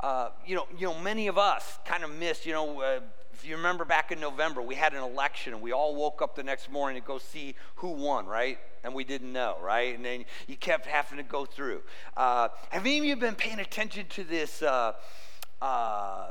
uh, 0.06 0.30
you 0.46 0.54
know, 0.54 0.66
you 0.78 0.86
know, 0.86 0.98
many 0.98 1.26
of 1.26 1.38
us 1.38 1.78
kind 1.84 2.04
of 2.04 2.10
miss. 2.10 2.46
You 2.46 2.52
know, 2.52 2.80
uh, 2.80 3.00
if 3.32 3.44
you 3.44 3.56
remember 3.56 3.84
back 3.84 4.12
in 4.12 4.20
November, 4.20 4.62
we 4.62 4.74
had 4.74 4.92
an 4.92 5.02
election, 5.02 5.52
and 5.52 5.62
we 5.62 5.72
all 5.72 5.94
woke 5.94 6.22
up 6.22 6.36
the 6.36 6.42
next 6.42 6.70
morning 6.70 7.00
to 7.00 7.06
go 7.06 7.18
see 7.18 7.54
who 7.76 7.90
won, 7.90 8.26
right? 8.26 8.58
And 8.84 8.94
we 8.94 9.04
didn't 9.04 9.32
know, 9.32 9.56
right? 9.62 9.94
And 9.94 10.04
then 10.04 10.24
you 10.46 10.56
kept 10.56 10.86
having 10.86 11.18
to 11.18 11.24
go 11.24 11.44
through. 11.44 11.82
Uh, 12.16 12.48
have 12.70 12.82
any 12.82 12.98
of 12.98 13.04
you 13.04 13.16
been 13.16 13.34
paying 13.34 13.60
attention 13.60 14.06
to 14.10 14.24
this 14.24 14.62
uh, 14.62 14.92
uh, 15.60 16.28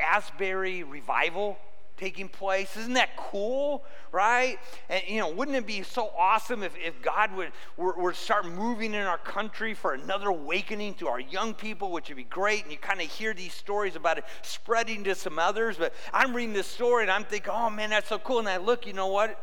Asbury 0.00 0.82
revival? 0.82 1.58
Taking 1.96 2.28
place. 2.28 2.76
Isn't 2.76 2.94
that 2.94 3.16
cool, 3.16 3.84
right? 4.10 4.58
And, 4.88 5.02
you 5.06 5.20
know, 5.20 5.30
wouldn't 5.30 5.56
it 5.56 5.66
be 5.66 5.82
so 5.82 6.10
awesome 6.18 6.62
if, 6.62 6.74
if 6.76 7.00
God 7.02 7.34
would, 7.36 7.52
would 7.76 8.16
start 8.16 8.46
moving 8.46 8.94
in 8.94 9.02
our 9.02 9.18
country 9.18 9.74
for 9.74 9.94
another 9.94 10.28
awakening 10.28 10.94
to 10.94 11.08
our 11.08 11.20
young 11.20 11.54
people, 11.54 11.92
which 11.92 12.08
would 12.08 12.16
be 12.16 12.24
great. 12.24 12.62
And 12.62 12.72
you 12.72 12.78
kind 12.78 13.00
of 13.00 13.08
hear 13.08 13.34
these 13.34 13.52
stories 13.52 13.96
about 13.96 14.18
it 14.18 14.24
spreading 14.42 15.04
to 15.04 15.14
some 15.14 15.38
others. 15.38 15.76
But 15.76 15.94
I'm 16.12 16.34
reading 16.34 16.54
this 16.54 16.66
story 16.66 17.02
and 17.02 17.10
I'm 17.10 17.24
thinking, 17.24 17.52
oh 17.54 17.70
man, 17.70 17.90
that's 17.90 18.08
so 18.08 18.18
cool. 18.18 18.40
And 18.40 18.48
I 18.48 18.56
look, 18.56 18.86
you 18.86 18.92
know 18.92 19.08
what? 19.08 19.38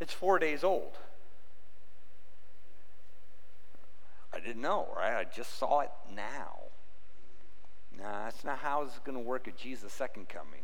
It's 0.00 0.12
four 0.12 0.38
days 0.38 0.64
old. 0.64 0.96
I 4.32 4.38
didn't 4.38 4.62
know, 4.62 4.88
right? 4.96 5.14
I 5.14 5.24
just 5.24 5.58
saw 5.58 5.80
it 5.80 5.90
now. 6.14 6.56
Nah, 7.98 8.24
that's 8.24 8.44
not 8.44 8.58
how 8.58 8.82
it's 8.82 8.98
going 9.00 9.16
to 9.16 9.24
work 9.24 9.48
at 9.48 9.56
Jesus' 9.56 9.92
second 9.92 10.28
coming. 10.28 10.62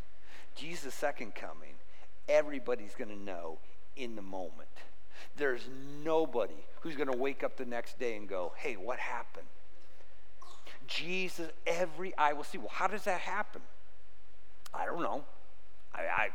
Jesus' 0.57 0.95
second 0.95 1.35
coming, 1.35 1.75
everybody's 2.29 2.95
going 2.95 3.11
to 3.11 3.19
know 3.19 3.59
in 3.97 4.17
the 4.17 4.23
moment. 4.23 4.69
There's 5.37 5.69
nobody 6.03 6.67
who's 6.81 6.97
going 6.97 7.11
to 7.11 7.17
wake 7.17 7.45
up 7.45 7.57
the 7.57 7.65
next 7.65 7.99
day 7.99 8.17
and 8.17 8.29
go, 8.29 8.53
hey, 8.57 8.75
what 8.75 8.99
happened? 8.99 9.47
Jesus, 10.87 11.51
every 11.67 12.17
eye 12.17 12.33
will 12.33 12.45
see. 12.45 12.59
Well, 12.59 12.71
how 12.71 12.87
does 12.87 13.05
that 13.05 13.21
happen? 13.21 13.63
I 14.73 14.87
don't 14.87 15.03
know. 15.03 15.25
I, 15.95 16.01
I 16.01 16.29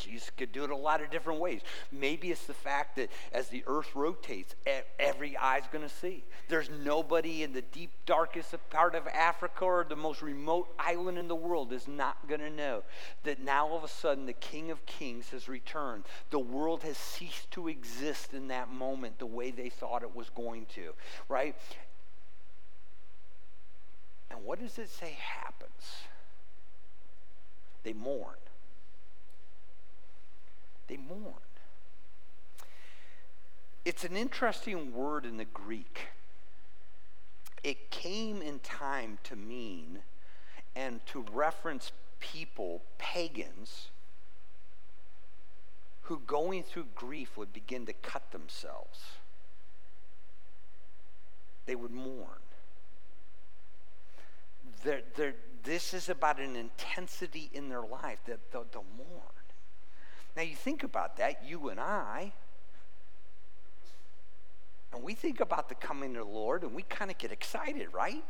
Jesus 0.00 0.30
could 0.36 0.52
do 0.52 0.64
it 0.64 0.70
a 0.70 0.76
lot 0.76 1.02
of 1.02 1.10
different 1.10 1.40
ways. 1.40 1.60
Maybe 1.92 2.30
it's 2.30 2.46
the 2.46 2.54
fact 2.54 2.96
that 2.96 3.10
as 3.32 3.48
the 3.48 3.62
earth 3.66 3.94
rotates, 3.94 4.54
every 4.98 5.36
eye's 5.36 5.64
going 5.70 5.86
to 5.86 5.94
see. 5.94 6.24
There's 6.48 6.70
nobody 6.70 7.42
in 7.42 7.52
the 7.52 7.62
deep, 7.62 7.90
darkest 8.06 8.54
part 8.70 8.94
of 8.94 9.06
Africa 9.06 9.64
or 9.64 9.86
the 9.88 9.96
most 9.96 10.22
remote 10.22 10.68
island 10.78 11.18
in 11.18 11.28
the 11.28 11.34
world 11.34 11.72
is 11.72 11.86
not 11.86 12.28
going 12.28 12.40
to 12.40 12.50
know 12.50 12.82
that 13.24 13.42
now 13.42 13.68
all 13.68 13.76
of 13.76 13.84
a 13.84 13.88
sudden 13.88 14.26
the 14.26 14.32
King 14.32 14.70
of 14.70 14.84
Kings 14.86 15.30
has 15.30 15.48
returned. 15.48 16.04
The 16.30 16.38
world 16.38 16.82
has 16.82 16.96
ceased 16.96 17.50
to 17.52 17.68
exist 17.68 18.34
in 18.34 18.48
that 18.48 18.70
moment 18.72 19.18
the 19.18 19.26
way 19.26 19.50
they 19.50 19.68
thought 19.68 20.02
it 20.02 20.14
was 20.14 20.30
going 20.30 20.66
to, 20.74 20.92
right? 21.28 21.54
And 24.30 24.44
what 24.44 24.60
does 24.60 24.78
it 24.78 24.88
say 24.88 25.16
happens? 25.18 26.04
They 27.82 27.92
mourn. 27.92 28.36
They 30.90 30.96
mourn. 30.96 31.34
It's 33.84 34.02
an 34.02 34.16
interesting 34.16 34.92
word 34.92 35.24
in 35.24 35.36
the 35.36 35.44
Greek. 35.44 36.08
It 37.62 37.92
came 37.92 38.42
in 38.42 38.58
time 38.58 39.18
to 39.22 39.36
mean 39.36 40.00
and 40.74 41.06
to 41.06 41.24
reference 41.32 41.92
people, 42.18 42.82
pagans, 42.98 43.90
who 46.02 46.22
going 46.26 46.64
through 46.64 46.86
grief 46.96 47.36
would 47.36 47.52
begin 47.52 47.86
to 47.86 47.92
cut 47.92 48.32
themselves. 48.32 48.98
They 51.66 51.76
would 51.76 51.92
mourn. 51.92 52.42
They're, 54.82 55.02
they're, 55.14 55.36
this 55.62 55.94
is 55.94 56.08
about 56.08 56.40
an 56.40 56.56
intensity 56.56 57.48
in 57.54 57.68
their 57.68 57.82
life 57.82 58.18
that 58.26 58.50
they'll, 58.50 58.66
they'll 58.72 58.84
mourn. 58.96 59.39
Now, 60.40 60.46
you 60.46 60.56
think 60.56 60.84
about 60.84 61.18
that, 61.18 61.44
you 61.46 61.68
and 61.68 61.78
I, 61.78 62.32
and 64.90 65.02
we 65.02 65.12
think 65.12 65.38
about 65.40 65.68
the 65.68 65.74
coming 65.74 66.16
of 66.16 66.26
the 66.26 66.32
Lord 66.32 66.62
and 66.62 66.74
we 66.74 66.80
kind 66.80 67.10
of 67.10 67.18
get 67.18 67.30
excited, 67.30 67.88
right? 67.92 68.24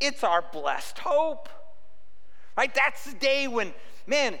It's 0.00 0.22
our 0.22 0.44
blessed 0.52 0.98
hope, 0.98 1.48
right? 2.58 2.70
That's 2.74 3.04
the 3.04 3.14
day 3.14 3.48
when, 3.48 3.72
man, 4.06 4.38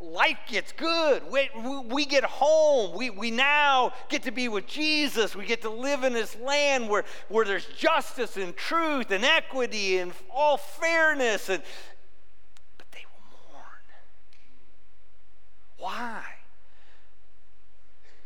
life 0.00 0.38
gets 0.48 0.72
good. 0.72 1.22
We, 1.30 1.50
we 1.88 2.04
get 2.04 2.24
home. 2.24 2.96
We, 2.96 3.10
we 3.10 3.30
now 3.30 3.92
get 4.08 4.24
to 4.24 4.32
be 4.32 4.48
with 4.48 4.66
Jesus. 4.66 5.36
We 5.36 5.46
get 5.46 5.62
to 5.62 5.70
live 5.70 6.02
in 6.02 6.14
this 6.14 6.36
land 6.40 6.88
where, 6.88 7.04
where 7.28 7.44
there's 7.44 7.66
justice 7.66 8.36
and 8.36 8.56
truth 8.56 9.12
and 9.12 9.24
equity 9.24 9.98
and 9.98 10.12
all 10.34 10.56
fairness. 10.56 11.48
And, 11.48 11.62
but 12.76 12.90
they 12.90 13.04
will 13.04 13.52
mourn. 13.52 13.62
Why? 15.84 16.24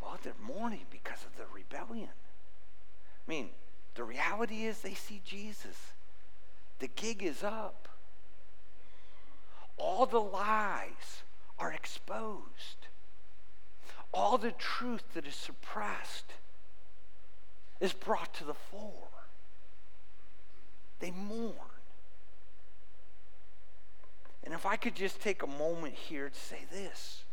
Well, 0.01 0.17
they're 0.23 0.33
mourning 0.41 0.85
because 0.93 1.25
of 1.25 1.37
the 1.37 1.53
rebellion. 1.53 2.13
I 2.13 3.29
mean, 3.29 3.49
the 3.97 4.05
reality 4.05 4.63
is 4.63 4.79
they 4.79 4.95
see 4.95 5.21
Jesus. 5.25 5.77
The 6.79 6.87
gig 6.87 7.25
is 7.25 7.43
up. 7.43 7.89
All 9.77 10.07
the 10.07 10.21
lies 10.21 11.25
are 11.59 11.73
exposed. 11.73 12.87
All 14.15 14.39
the 14.39 14.53
truth 14.53 15.15
that 15.15 15.27
is 15.27 15.35
suppressed 15.35 16.35
is 17.81 17.93
brought 17.93 18.35
to 18.35 18.45
the 18.45 18.55
fore. 18.55 19.27
They 21.01 21.11
mourn. 21.11 21.55
And 24.45 24.55
if 24.55 24.65
I 24.65 24.77
could 24.77 24.95
just 24.95 25.21
take 25.21 25.43
a 25.43 25.49
moment 25.49 25.95
here 25.95 26.29
to 26.29 26.39
say 26.39 26.61
this 26.71 27.25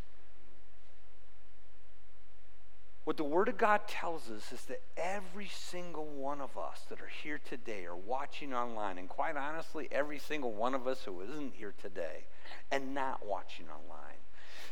what 3.05 3.17
the 3.17 3.23
Word 3.23 3.49
of 3.49 3.57
God 3.57 3.87
tells 3.87 4.31
us 4.31 4.51
is 4.51 4.61
that 4.65 4.81
every 4.97 5.47
single 5.47 6.07
one 6.07 6.41
of 6.41 6.57
us 6.57 6.81
that 6.89 6.99
are 6.99 7.11
here 7.23 7.39
today 7.47 7.85
or 7.85 7.95
watching 7.95 8.51
online, 8.51 8.97
and 8.97 9.07
quite 9.07 9.37
honestly, 9.37 9.87
every 9.91 10.17
single 10.17 10.51
one 10.51 10.73
of 10.73 10.87
us 10.87 11.03
who 11.03 11.21
isn't 11.21 11.53
here 11.53 11.73
today 11.79 12.25
and 12.71 12.95
not 12.95 13.23
watching 13.23 13.67
online, 13.67 14.17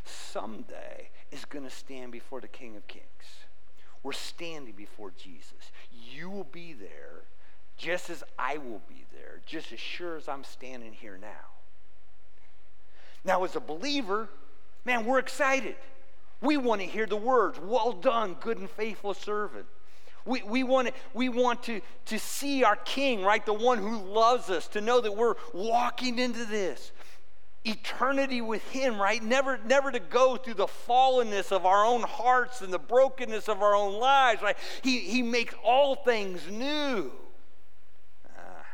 someday 0.04 1.10
is 1.32 1.46
going 1.46 1.64
to 1.64 1.70
stand 1.70 2.12
before 2.12 2.42
the 2.42 2.48
King 2.48 2.76
of 2.76 2.88
Kings. 2.88 3.06
We're 4.02 4.14
standing 4.14 4.74
before 4.74 5.14
Jesus. 5.16 5.72
You 5.92 6.32
will 6.32 6.44
be 6.44 6.74
there 6.74 7.22
just 7.78 8.10
as 8.10 8.24
I 8.38 8.58
will 8.58 8.82
be 8.90 9.06
there, 9.14 9.42
just 9.46 9.72
as 9.72 9.80
sure 9.80 10.18
as 10.18 10.28
I'm 10.28 10.44
standing 10.44 10.94
here 10.94 11.20
now. 11.22 11.52
Now, 13.24 13.44
as 13.44 13.56
a 13.56 13.60
believer, 13.60 14.28
man, 14.86 15.06
we're 15.06 15.20
excited. 15.20 15.76
We 16.44 16.58
want 16.58 16.82
to 16.82 16.88
hear 16.88 17.06
the 17.06 17.16
words, 17.16 17.58
well 17.58 17.94
done, 17.94 18.36
good 18.42 18.58
and 18.58 18.70
faithful 18.70 19.14
servant. 19.14 19.66
We, 20.26 20.44
we, 20.44 20.64
want, 20.64 20.90
to, 20.90 20.94
we 21.14 21.30
want 21.30 21.64
to, 21.64 21.80
to 22.08 22.20
see 22.20 22.66
our 22.66 22.76
King, 22.76 23.24
right? 23.24 23.46
The 23.46 23.54
one 23.54 23.78
who 23.78 23.98
loves 23.98 24.50
us, 24.50 24.68
to 24.70 24.82
know 24.82 25.00
that 25.00 25.16
we're 25.16 25.36
walking 25.54 26.20
into 26.20 26.44
this 26.44 26.92
eternity 27.66 28.42
with 28.42 28.62
him 28.72 29.00
right 29.02 29.24
never 29.24 29.58
never 29.66 29.90
to 29.90 30.00
go 30.00 30.36
through 30.36 30.54
the 30.54 30.68
fallenness 30.68 31.50
of 31.50 31.66
our 31.66 31.86
own 31.86 32.02
hearts 32.02 32.60
and 32.60 32.74
the 32.74 32.78
brokenness 32.78 33.48
of 33.48 33.62
our 33.62 33.74
own 33.74 33.94
lives 33.94 34.42
right 34.42 34.58
he 34.82 35.00
he 35.00 35.22
makes 35.22 35.56
all 35.64 35.96
things 35.96 36.42
new 36.52 37.10
ah. 38.28 38.66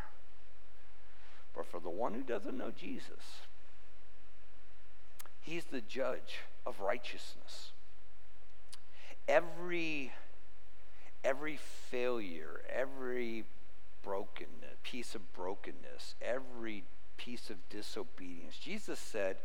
but 1.56 1.68
for 1.68 1.80
the 1.80 1.88
one 1.88 2.16
who 2.16 2.24
doesn't 2.24 2.58
know 2.58 2.72
jesus 2.76 3.44
he's 5.40 5.66
the 5.66 5.82
judge 5.82 6.40
of 6.66 6.80
righteousness 6.80 7.72
every 9.28 10.12
every 11.24 11.58
failure 11.58 12.62
every 12.74 13.44
broken 14.04 14.48
piece 14.84 15.16
of 15.16 15.34
brokenness 15.34 16.16
every 16.22 16.84
piece 17.20 17.50
of 17.50 17.58
disobedience. 17.70 18.58
Jesus 18.58 18.98
said, 18.98 19.36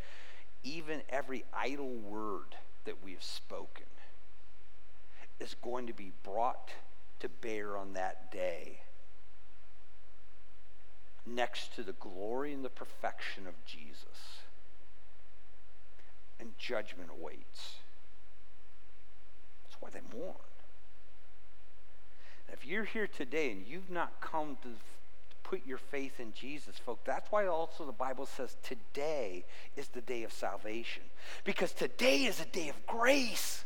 even 0.63 1.03
every 1.11 1.45
idle 1.53 1.93
word 1.93 2.57
that 2.87 3.03
we 3.05 3.13
have 3.13 3.23
spoken 3.23 3.87
is 5.41 5.57
going 5.61 5.87
to 5.87 5.93
be 5.93 6.13
brought 6.23 6.71
to 7.21 7.29
bear 7.29 7.77
on 7.77 7.93
that 7.95 8.31
day 8.31 8.79
next 11.27 11.75
to 11.75 11.83
the 11.83 11.93
glory 11.93 12.53
and 12.53 12.65
the 12.65 12.71
perfection 12.71 13.47
of 13.47 13.55
Jesus. 13.67 14.44
Judgment 16.67 17.11
awaits. 17.21 17.77
That's 19.65 19.77
why 19.81 19.91
they 19.91 20.01
mourn. 20.17 20.35
If 22.53 22.65
you're 22.65 22.85
here 22.85 23.07
today 23.07 23.51
and 23.51 23.67
you've 23.67 23.91
not 23.91 24.21
come 24.21 24.57
to 24.63 24.69
put 25.43 25.67
your 25.67 25.79
faith 25.79 26.19
in 26.19 26.33
Jesus, 26.33 26.77
folks. 26.79 27.03
That's 27.05 27.31
why 27.31 27.47
also 27.47 27.85
the 27.85 27.93
Bible 27.93 28.27
says 28.27 28.57
today 28.63 29.45
is 29.77 29.89
the 29.89 30.01
day 30.01 30.25
of 30.25 30.33
salvation. 30.33 31.03
Because 31.45 31.73
today 31.73 32.25
is 32.25 32.41
a 32.41 32.47
day 32.47 32.71
of 32.71 32.87
grace. 32.87 33.64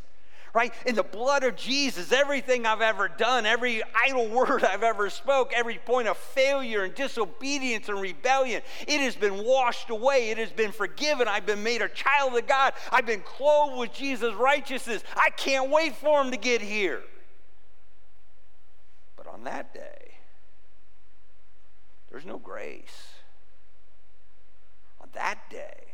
Right? 0.58 0.74
In 0.86 0.96
the 0.96 1.04
blood 1.04 1.44
of 1.44 1.54
Jesus, 1.54 2.10
everything 2.10 2.66
I've 2.66 2.80
ever 2.80 3.06
done, 3.06 3.46
every 3.46 3.80
idle 3.94 4.28
word 4.28 4.64
I've 4.64 4.82
ever 4.82 5.08
spoke, 5.08 5.52
every 5.54 5.78
point 5.78 6.08
of 6.08 6.16
failure 6.16 6.82
and 6.82 6.92
disobedience 6.96 7.88
and 7.88 8.00
rebellion, 8.00 8.62
it 8.88 9.00
has 9.00 9.14
been 9.14 9.44
washed 9.44 9.88
away. 9.88 10.30
It 10.30 10.38
has 10.38 10.50
been 10.50 10.72
forgiven. 10.72 11.28
I've 11.28 11.46
been 11.46 11.62
made 11.62 11.80
a 11.80 11.88
child 11.88 12.36
of 12.36 12.48
God. 12.48 12.72
I've 12.90 13.06
been 13.06 13.20
clothed 13.20 13.78
with 13.78 13.92
Jesus' 13.92 14.34
righteousness. 14.34 15.04
I 15.14 15.30
can't 15.30 15.70
wait 15.70 15.94
for 15.94 16.20
him 16.20 16.32
to 16.32 16.36
get 16.36 16.60
here. 16.60 17.02
But 19.16 19.28
on 19.28 19.44
that 19.44 19.72
day, 19.72 20.14
there's 22.10 22.26
no 22.26 22.36
grace. 22.36 23.10
On 25.00 25.08
that 25.12 25.38
day, 25.50 25.84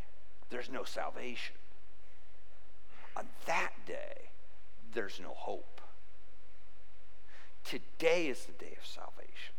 there's 0.49 0.71
no 0.71 0.85
salvation. 0.85 1.55
On 3.15 3.27
that 3.45 3.73
day, 3.87 4.31
there's 4.95 5.21
no 5.21 5.33
hope. 5.35 5.81
Today 7.65 8.27
is 8.27 8.45
the 8.45 8.53
day 8.53 8.77
of 8.79 8.87
salvation. 8.87 9.55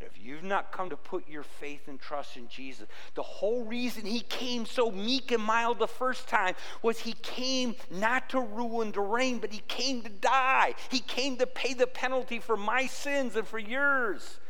If 0.00 0.18
you've 0.22 0.42
not 0.42 0.72
come 0.72 0.90
to 0.90 0.96
put 0.96 1.28
your 1.28 1.42
faith 1.44 1.88
and 1.88 1.98
trust 2.00 2.36
in 2.36 2.48
Jesus, 2.48 2.88
the 3.14 3.22
whole 3.22 3.64
reason 3.64 4.04
he 4.04 4.20
came 4.20 4.66
so 4.66 4.90
meek 4.90 5.30
and 5.30 5.42
mild 5.42 5.78
the 5.78 5.86
first 5.88 6.28
time 6.28 6.54
was 6.82 6.98
he 6.98 7.14
came 7.22 7.74
not 7.90 8.28
to 8.30 8.40
ruin 8.40 8.92
the 8.92 9.00
reign, 9.00 9.38
but 9.38 9.52
he 9.52 9.62
came 9.68 10.02
to 10.02 10.10
die. 10.10 10.74
He 10.90 10.98
came 10.98 11.36
to 11.38 11.46
pay 11.46 11.74
the 11.74 11.86
penalty 11.86 12.38
for 12.38 12.56
my 12.56 12.86
sins 12.86 13.36
and 13.36 13.46
for 13.46 13.58
yours. 13.58 14.40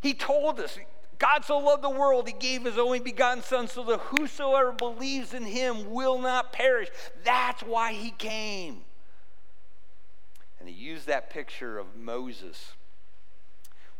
He 0.00 0.14
told 0.14 0.60
us, 0.60 0.78
God 1.18 1.44
so 1.44 1.58
loved 1.58 1.82
the 1.82 1.90
world, 1.90 2.28
he 2.28 2.32
gave 2.32 2.64
his 2.64 2.78
only 2.78 3.00
begotten 3.00 3.42
Son, 3.42 3.66
so 3.68 3.82
that 3.84 4.00
whosoever 4.00 4.72
believes 4.72 5.34
in 5.34 5.44
him 5.44 5.90
will 5.90 6.18
not 6.18 6.52
perish. 6.52 6.88
That's 7.24 7.62
why 7.62 7.92
he 7.92 8.10
came. 8.10 8.82
And 10.60 10.68
he 10.68 10.74
used 10.74 11.06
that 11.06 11.30
picture 11.30 11.78
of 11.78 11.96
Moses 11.96 12.72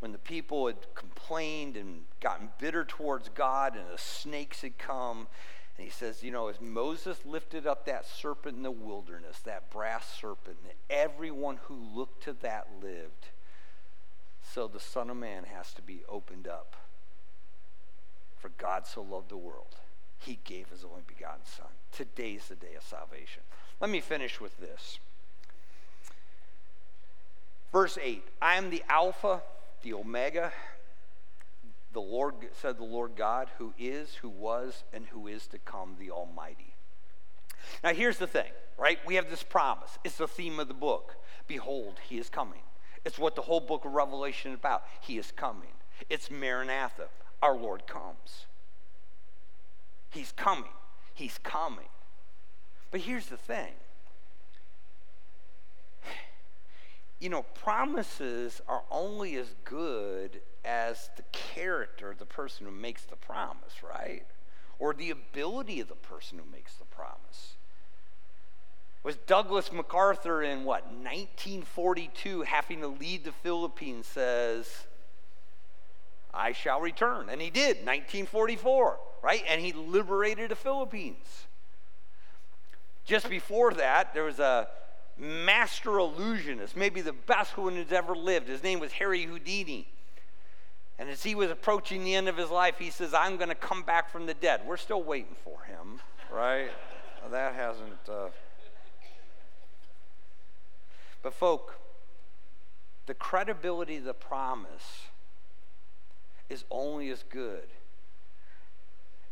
when 0.00 0.12
the 0.12 0.18
people 0.18 0.68
had 0.68 0.76
complained 0.94 1.76
and 1.76 2.02
gotten 2.20 2.50
bitter 2.58 2.84
towards 2.84 3.28
God 3.30 3.74
and 3.74 3.84
the 3.92 3.98
snakes 3.98 4.62
had 4.62 4.78
come. 4.78 5.26
And 5.76 5.84
he 5.84 5.90
says, 5.90 6.22
you 6.22 6.30
know, 6.30 6.48
as 6.48 6.60
Moses 6.60 7.18
lifted 7.24 7.66
up 7.66 7.86
that 7.86 8.06
serpent 8.06 8.56
in 8.56 8.62
the 8.62 8.70
wilderness, 8.70 9.38
that 9.40 9.70
brass 9.70 10.08
serpent, 10.20 10.56
and 10.62 10.72
everyone 10.88 11.58
who 11.64 11.74
looked 11.74 12.22
to 12.24 12.32
that 12.42 12.68
lived 12.80 13.28
so 14.42 14.66
the 14.66 14.80
Son 14.80 15.10
of 15.10 15.16
Man 15.16 15.44
has 15.44 15.72
to 15.74 15.82
be 15.82 16.02
opened 16.08 16.48
up. 16.48 16.76
For 18.38 18.50
God 18.50 18.86
so 18.86 19.02
loved 19.02 19.30
the 19.30 19.36
world, 19.36 19.76
he 20.18 20.38
gave 20.44 20.68
his 20.68 20.84
only 20.84 21.02
begotten 21.06 21.44
Son. 21.44 21.66
Today's 21.92 22.48
the 22.48 22.54
day 22.54 22.74
of 22.76 22.82
salvation. 22.84 23.42
Let 23.80 23.90
me 23.90 24.00
finish 24.00 24.40
with 24.40 24.58
this. 24.58 24.98
Verse 27.72 27.98
8 28.00 28.22
I 28.40 28.56
am 28.56 28.70
the 28.70 28.82
Alpha, 28.88 29.42
the 29.82 29.94
Omega, 29.94 30.52
The 31.92 32.00
Lord 32.00 32.34
said 32.52 32.78
the 32.78 32.84
Lord 32.84 33.16
God, 33.16 33.48
who 33.58 33.74
is, 33.78 34.16
who 34.16 34.28
was, 34.28 34.84
and 34.92 35.06
who 35.06 35.26
is 35.26 35.46
to 35.48 35.58
come, 35.58 35.96
the 35.98 36.10
Almighty. 36.10 36.74
Now 37.82 37.92
here's 37.92 38.18
the 38.18 38.26
thing, 38.26 38.50
right? 38.78 38.98
We 39.06 39.16
have 39.16 39.30
this 39.30 39.42
promise. 39.42 39.98
It's 40.04 40.16
the 40.16 40.28
theme 40.28 40.60
of 40.60 40.68
the 40.68 40.74
book. 40.74 41.16
Behold, 41.46 41.98
he 42.08 42.18
is 42.18 42.28
coming. 42.28 42.60
It's 43.04 43.18
what 43.18 43.34
the 43.34 43.42
whole 43.42 43.60
book 43.60 43.84
of 43.84 43.92
Revelation 43.92 44.52
is 44.52 44.58
about. 44.58 44.84
He 45.00 45.18
is 45.18 45.32
coming. 45.32 45.70
It's 46.08 46.30
Maranatha. 46.30 47.08
Our 47.42 47.56
Lord 47.56 47.86
comes. 47.86 48.46
He's 50.10 50.32
coming. 50.32 50.70
He's 51.14 51.38
coming. 51.42 51.88
But 52.90 53.00
here's 53.00 53.26
the 53.26 53.36
thing 53.36 53.72
you 57.20 57.28
know, 57.28 57.42
promises 57.42 58.60
are 58.68 58.82
only 58.90 59.36
as 59.36 59.54
good 59.64 60.40
as 60.64 61.10
the 61.16 61.24
character 61.32 62.10
of 62.10 62.18
the 62.18 62.26
person 62.26 62.66
who 62.66 62.72
makes 62.72 63.04
the 63.04 63.16
promise, 63.16 63.82
right? 63.82 64.24
Or 64.78 64.94
the 64.94 65.10
ability 65.10 65.80
of 65.80 65.88
the 65.88 65.94
person 65.94 66.38
who 66.38 66.50
makes 66.50 66.74
the 66.74 66.84
promise. 66.84 67.56
Was 69.02 69.16
Douglas 69.16 69.72
MacArthur 69.72 70.42
in 70.42 70.64
what, 70.64 70.84
1942, 70.86 72.42
having 72.42 72.80
to 72.80 72.88
lead 72.88 73.24
the 73.24 73.32
Philippines, 73.32 74.06
says, 74.06 74.87
I 76.38 76.52
shall 76.52 76.80
return. 76.80 77.28
And 77.28 77.40
he 77.40 77.50
did, 77.50 77.78
1944, 77.78 78.98
right? 79.22 79.42
And 79.48 79.60
he 79.60 79.72
liberated 79.72 80.50
the 80.50 80.56
Philippines. 80.56 81.46
Just 83.04 83.28
before 83.28 83.74
that, 83.74 84.14
there 84.14 84.24
was 84.24 84.38
a 84.38 84.68
master 85.18 85.98
illusionist, 85.98 86.76
maybe 86.76 87.00
the 87.00 87.12
best 87.12 87.58
one 87.58 87.74
who's 87.74 87.92
ever 87.92 88.14
lived. 88.14 88.48
His 88.48 88.62
name 88.62 88.78
was 88.78 88.92
Harry 88.92 89.24
Houdini. 89.24 89.88
And 90.98 91.08
as 91.08 91.22
he 91.22 91.34
was 91.34 91.50
approaching 91.50 92.04
the 92.04 92.14
end 92.14 92.28
of 92.28 92.36
his 92.36 92.50
life, 92.50 92.78
he 92.78 92.90
says, 92.90 93.14
I'm 93.14 93.36
going 93.36 93.48
to 93.48 93.54
come 93.54 93.82
back 93.82 94.10
from 94.10 94.26
the 94.26 94.34
dead. 94.34 94.62
We're 94.66 94.76
still 94.76 95.02
waiting 95.02 95.36
for 95.44 95.62
him, 95.64 96.00
right? 96.32 96.70
that 97.30 97.54
hasn't. 97.54 98.08
Uh... 98.08 98.28
But, 101.22 101.34
folk, 101.34 101.78
the 103.06 103.14
credibility 103.14 103.96
of 103.96 104.04
the 104.04 104.14
promise 104.14 105.07
is 106.48 106.64
only 106.70 107.10
as 107.10 107.24
good 107.28 107.68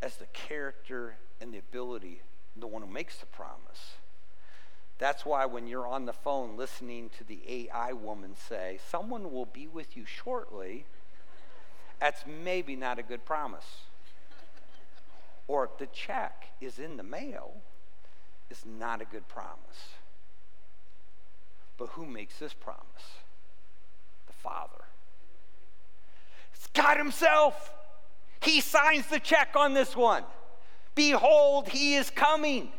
as 0.02 0.16
the 0.16 0.26
character 0.26 1.16
and 1.40 1.52
the 1.52 1.58
ability 1.58 2.20
of 2.54 2.60
the 2.60 2.66
one 2.66 2.82
who 2.82 2.88
makes 2.88 3.18
the 3.18 3.26
promise. 3.26 3.94
That's 4.98 5.26
why 5.26 5.44
when 5.46 5.66
you're 5.66 5.86
on 5.86 6.06
the 6.06 6.12
phone 6.12 6.56
listening 6.56 7.10
to 7.18 7.24
the 7.24 7.40
AI 7.48 7.92
woman 7.92 8.34
say, 8.48 8.78
Someone 8.90 9.32
will 9.32 9.46
be 9.46 9.66
with 9.66 9.96
you 9.96 10.04
shortly, 10.06 10.86
that's 12.00 12.24
maybe 12.26 12.76
not 12.76 12.98
a 12.98 13.02
good 13.02 13.24
promise. 13.24 13.82
Or 15.48 15.70
the 15.78 15.86
check 15.86 16.46
is 16.60 16.78
in 16.78 16.96
the 16.96 17.02
mail 17.02 17.52
is 18.50 18.64
not 18.64 19.00
a 19.00 19.04
good 19.04 19.28
promise. 19.28 19.94
But 21.78 21.88
who 21.90 22.06
makes 22.06 22.38
this 22.38 22.54
promise? 22.54 23.20
The 24.26 24.32
Father. 24.32 24.84
God 26.76 26.98
Himself. 26.98 27.72
He 28.40 28.60
signs 28.60 29.06
the 29.06 29.18
check 29.18 29.56
on 29.56 29.74
this 29.74 29.96
one. 29.96 30.22
Behold, 30.94 31.68
He 31.68 31.94
is 31.94 32.10
coming. 32.10 32.70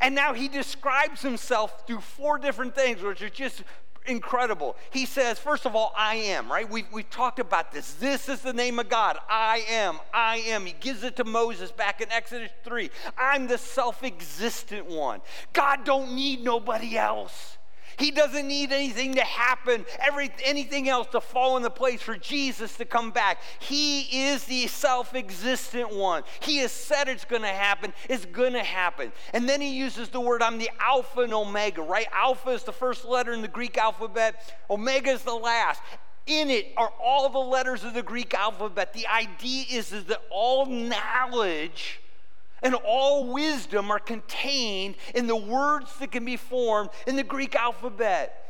And 0.00 0.14
now 0.14 0.34
he 0.34 0.48
describes 0.48 1.22
himself 1.22 1.86
through 1.86 2.00
four 2.00 2.38
different 2.38 2.74
things, 2.74 3.02
which 3.02 3.22
are 3.22 3.30
just 3.30 3.62
incredible. 4.06 4.76
He 4.90 5.06
says, 5.06 5.38
first 5.38 5.66
of 5.66 5.76
all, 5.76 5.92
I 5.96 6.16
am, 6.16 6.50
right? 6.50 6.68
We've, 6.68 6.86
we've 6.92 7.10
talked 7.10 7.38
about 7.38 7.72
this. 7.72 7.94
This 7.94 8.28
is 8.28 8.40
the 8.40 8.52
name 8.52 8.78
of 8.78 8.88
God. 8.88 9.18
I 9.28 9.64
am. 9.68 9.98
I 10.12 10.38
am. 10.38 10.66
He 10.66 10.74
gives 10.80 11.04
it 11.04 11.16
to 11.16 11.24
Moses 11.24 11.70
back 11.70 12.00
in 12.00 12.10
Exodus 12.10 12.50
3. 12.64 12.90
I'm 13.16 13.46
the 13.46 13.58
self 13.58 14.02
existent 14.02 14.86
one. 14.86 15.20
God 15.52 15.84
don't 15.84 16.14
need 16.14 16.42
nobody 16.42 16.96
else. 16.96 17.57
He 17.98 18.10
doesn't 18.10 18.46
need 18.46 18.72
anything 18.72 19.14
to 19.14 19.24
happen, 19.24 19.84
every, 19.98 20.30
anything 20.44 20.88
else 20.88 21.08
to 21.08 21.20
fall 21.20 21.56
into 21.56 21.70
place 21.70 22.00
for 22.00 22.16
Jesus 22.16 22.76
to 22.76 22.84
come 22.84 23.10
back. 23.10 23.40
He 23.58 24.26
is 24.26 24.44
the 24.44 24.66
self 24.68 25.14
existent 25.14 25.94
one. 25.94 26.22
He 26.40 26.58
has 26.58 26.72
said 26.72 27.08
it's 27.08 27.24
going 27.24 27.42
to 27.42 27.48
happen, 27.48 27.92
it's 28.08 28.24
going 28.24 28.52
to 28.52 28.62
happen. 28.62 29.12
And 29.32 29.48
then 29.48 29.60
he 29.60 29.74
uses 29.76 30.08
the 30.08 30.20
word, 30.20 30.42
I'm 30.42 30.58
the 30.58 30.70
Alpha 30.80 31.22
and 31.22 31.34
Omega, 31.34 31.82
right? 31.82 32.06
Alpha 32.12 32.50
is 32.50 32.62
the 32.62 32.72
first 32.72 33.04
letter 33.04 33.32
in 33.32 33.42
the 33.42 33.48
Greek 33.48 33.76
alphabet, 33.76 34.54
Omega 34.70 35.10
is 35.10 35.22
the 35.22 35.34
last 35.34 35.82
in 36.28 36.50
it 36.50 36.72
are 36.76 36.92
all 37.02 37.28
the 37.30 37.38
letters 37.38 37.82
of 37.84 37.94
the 37.94 38.02
Greek 38.02 38.34
alphabet. 38.34 38.92
The 38.92 39.06
idea 39.06 39.64
is, 39.70 39.92
is 39.92 40.04
that 40.04 40.20
all 40.30 40.66
knowledge 40.66 42.00
and 42.62 42.74
all 42.74 43.32
wisdom 43.32 43.90
are 43.90 43.98
contained 43.98 44.96
in 45.14 45.26
the 45.26 45.36
words 45.36 45.96
that 45.98 46.12
can 46.12 46.24
be 46.24 46.36
formed 46.36 46.90
in 47.06 47.16
the 47.16 47.22
Greek 47.22 47.54
alphabet. 47.54 48.44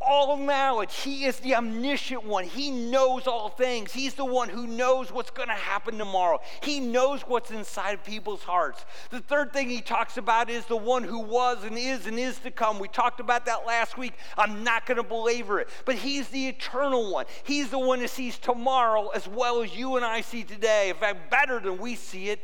All 0.00 0.36
knowledge. 0.36 0.94
He 0.94 1.24
is 1.24 1.40
the 1.40 1.56
omniscient 1.56 2.24
one. 2.24 2.44
He 2.44 2.70
knows 2.70 3.26
all 3.26 3.48
things. 3.48 3.92
He's 3.92 4.14
the 4.14 4.24
one 4.24 4.48
who 4.48 4.66
knows 4.66 5.10
what's 5.10 5.30
going 5.30 5.48
to 5.48 5.54
happen 5.54 5.98
tomorrow. 5.98 6.40
He 6.62 6.78
knows 6.78 7.22
what's 7.22 7.50
inside 7.50 8.04
people's 8.04 8.44
hearts. 8.44 8.84
The 9.10 9.20
third 9.20 9.52
thing 9.52 9.68
he 9.68 9.80
talks 9.80 10.16
about 10.16 10.50
is 10.50 10.64
the 10.66 10.76
one 10.76 11.02
who 11.02 11.18
was 11.18 11.64
and 11.64 11.76
is 11.76 12.06
and 12.06 12.18
is 12.18 12.38
to 12.40 12.50
come. 12.50 12.78
We 12.78 12.88
talked 12.88 13.18
about 13.18 13.46
that 13.46 13.66
last 13.66 13.98
week. 13.98 14.14
I'm 14.36 14.62
not 14.62 14.86
going 14.86 14.98
to 14.98 15.02
belabor 15.02 15.60
it. 15.60 15.68
But 15.84 15.96
he's 15.96 16.28
the 16.28 16.48
eternal 16.48 17.12
one. 17.12 17.26
He's 17.42 17.70
the 17.70 17.78
one 17.78 17.98
who 17.98 18.08
sees 18.08 18.38
tomorrow 18.38 19.08
as 19.08 19.26
well 19.26 19.62
as 19.62 19.76
you 19.76 19.96
and 19.96 20.04
I 20.04 20.20
see 20.20 20.44
today. 20.44 20.90
In 20.90 20.96
fact, 20.96 21.28
better 21.30 21.58
than 21.58 21.78
we 21.78 21.96
see 21.96 22.28
it. 22.28 22.40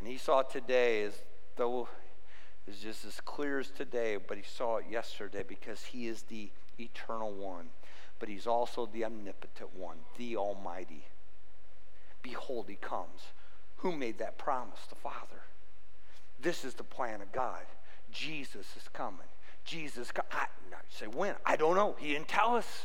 And 0.00 0.08
he 0.08 0.16
saw 0.16 0.40
today 0.40 1.02
as 1.02 1.12
though 1.56 1.86
it's 2.66 2.78
just 2.78 3.04
as 3.04 3.20
clear 3.20 3.58
as 3.58 3.68
today, 3.68 4.16
but 4.16 4.38
he 4.38 4.42
saw 4.42 4.78
it 4.78 4.86
yesterday 4.90 5.44
because 5.46 5.84
he 5.84 6.06
is 6.06 6.22
the 6.22 6.50
eternal 6.78 7.30
one. 7.30 7.66
But 8.18 8.30
he's 8.30 8.46
also 8.46 8.88
the 8.90 9.04
omnipotent 9.04 9.76
one, 9.76 9.98
the 10.16 10.38
Almighty. 10.38 11.04
Behold, 12.22 12.64
he 12.70 12.76
comes. 12.76 13.20
Who 13.76 13.92
made 13.92 14.18
that 14.20 14.38
promise? 14.38 14.80
The 14.88 14.94
Father. 14.94 15.42
This 16.40 16.64
is 16.64 16.72
the 16.72 16.82
plan 16.82 17.20
of 17.20 17.30
God. 17.30 17.60
Jesus 18.10 18.68
is 18.78 18.88
coming. 18.94 19.20
Jesus, 19.66 20.10
I, 20.32 20.46
say 20.88 21.08
when? 21.08 21.34
I 21.44 21.56
don't 21.56 21.76
know. 21.76 21.94
He 21.98 22.14
didn't 22.14 22.28
tell 22.28 22.56
us. 22.56 22.84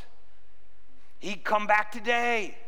He'd 1.18 1.44
come 1.44 1.66
back 1.66 1.92
today. 1.92 2.58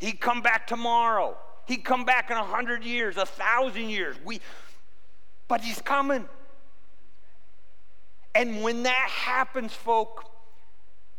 He'd 0.00 0.18
come 0.20 0.42
back 0.42 0.66
tomorrow. 0.66 1.36
He'd 1.66 1.84
come 1.84 2.04
back 2.04 2.30
in 2.30 2.36
a 2.36 2.44
hundred 2.44 2.84
years, 2.84 3.16
a 3.16 3.26
thousand 3.26 3.88
years. 3.88 4.16
We, 4.24 4.40
but 5.48 5.60
he's 5.60 5.80
coming. 5.80 6.28
And 8.34 8.62
when 8.62 8.84
that 8.84 9.08
happens, 9.10 9.72
folk, 9.72 10.24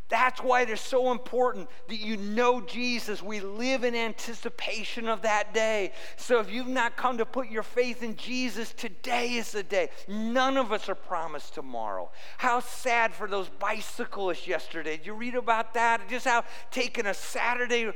that's 0.09 0.41
why 0.41 0.61
it 0.61 0.69
is 0.69 0.79
so 0.79 1.11
important 1.11 1.69
that 1.87 1.95
you 1.95 2.17
know 2.17 2.61
Jesus. 2.61 3.23
We 3.23 3.39
live 3.39 3.83
in 3.83 3.95
anticipation 3.95 5.07
of 5.07 5.23
that 5.23 5.53
day. 5.53 5.91
So 6.17 6.39
if 6.39 6.51
you've 6.51 6.67
not 6.67 6.97
come 6.97 7.17
to 7.17 7.25
put 7.25 7.49
your 7.49 7.63
faith 7.63 8.03
in 8.03 8.15
Jesus, 8.15 8.73
today 8.73 9.33
is 9.33 9.53
the 9.53 9.63
day. 9.63 9.89
None 10.07 10.57
of 10.57 10.71
us 10.71 10.87
are 10.89 10.95
promised 10.95 11.55
tomorrow. 11.55 12.11
How 12.37 12.59
sad 12.59 13.13
for 13.13 13.27
those 13.27 13.49
bicyclists 13.49 14.47
yesterday. 14.47 14.97
Did 14.97 15.07
you 15.07 15.13
read 15.13 15.35
about 15.35 15.73
that? 15.73 16.07
Just 16.09 16.25
how 16.25 16.43
taking 16.69 17.07
a 17.07 17.13
Saturday 17.13 17.91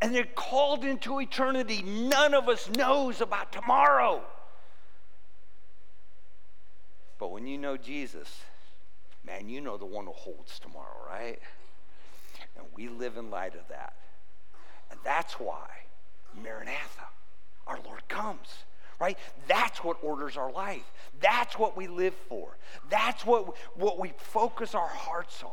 and 0.00 0.14
they're 0.14 0.24
called 0.24 0.84
into 0.84 1.20
eternity. 1.20 1.82
None 1.82 2.34
of 2.34 2.48
us 2.48 2.68
knows 2.70 3.20
about 3.20 3.52
tomorrow. 3.52 4.22
But 7.18 7.32
when 7.32 7.46
you 7.46 7.58
know 7.58 7.76
Jesus, 7.76 8.40
man, 9.26 9.48
you 9.48 9.60
know 9.60 9.76
the 9.76 9.84
one 9.84 10.06
who 10.06 10.12
holds 10.12 10.58
tomorrow, 10.58 10.96
right? 11.06 11.38
And 12.56 12.66
we 12.74 12.88
live 12.88 13.18
in 13.18 13.30
light 13.30 13.54
of 13.54 13.68
that. 13.68 13.92
And 14.90 14.98
that's 15.04 15.34
why 15.34 15.68
Maranatha, 16.42 17.08
our 17.66 17.78
Lord 17.84 18.08
comes, 18.08 18.48
right? 18.98 19.18
That's 19.48 19.84
what 19.84 19.98
orders 20.02 20.36
our 20.38 20.50
life. 20.50 20.90
That's 21.20 21.58
what 21.58 21.76
we 21.76 21.88
live 21.88 22.14
for. 22.28 22.56
That's 22.88 23.26
what, 23.26 23.54
what 23.76 23.98
we 23.98 24.12
focus 24.16 24.74
our 24.74 24.88
hearts 24.88 25.42
on. 25.42 25.50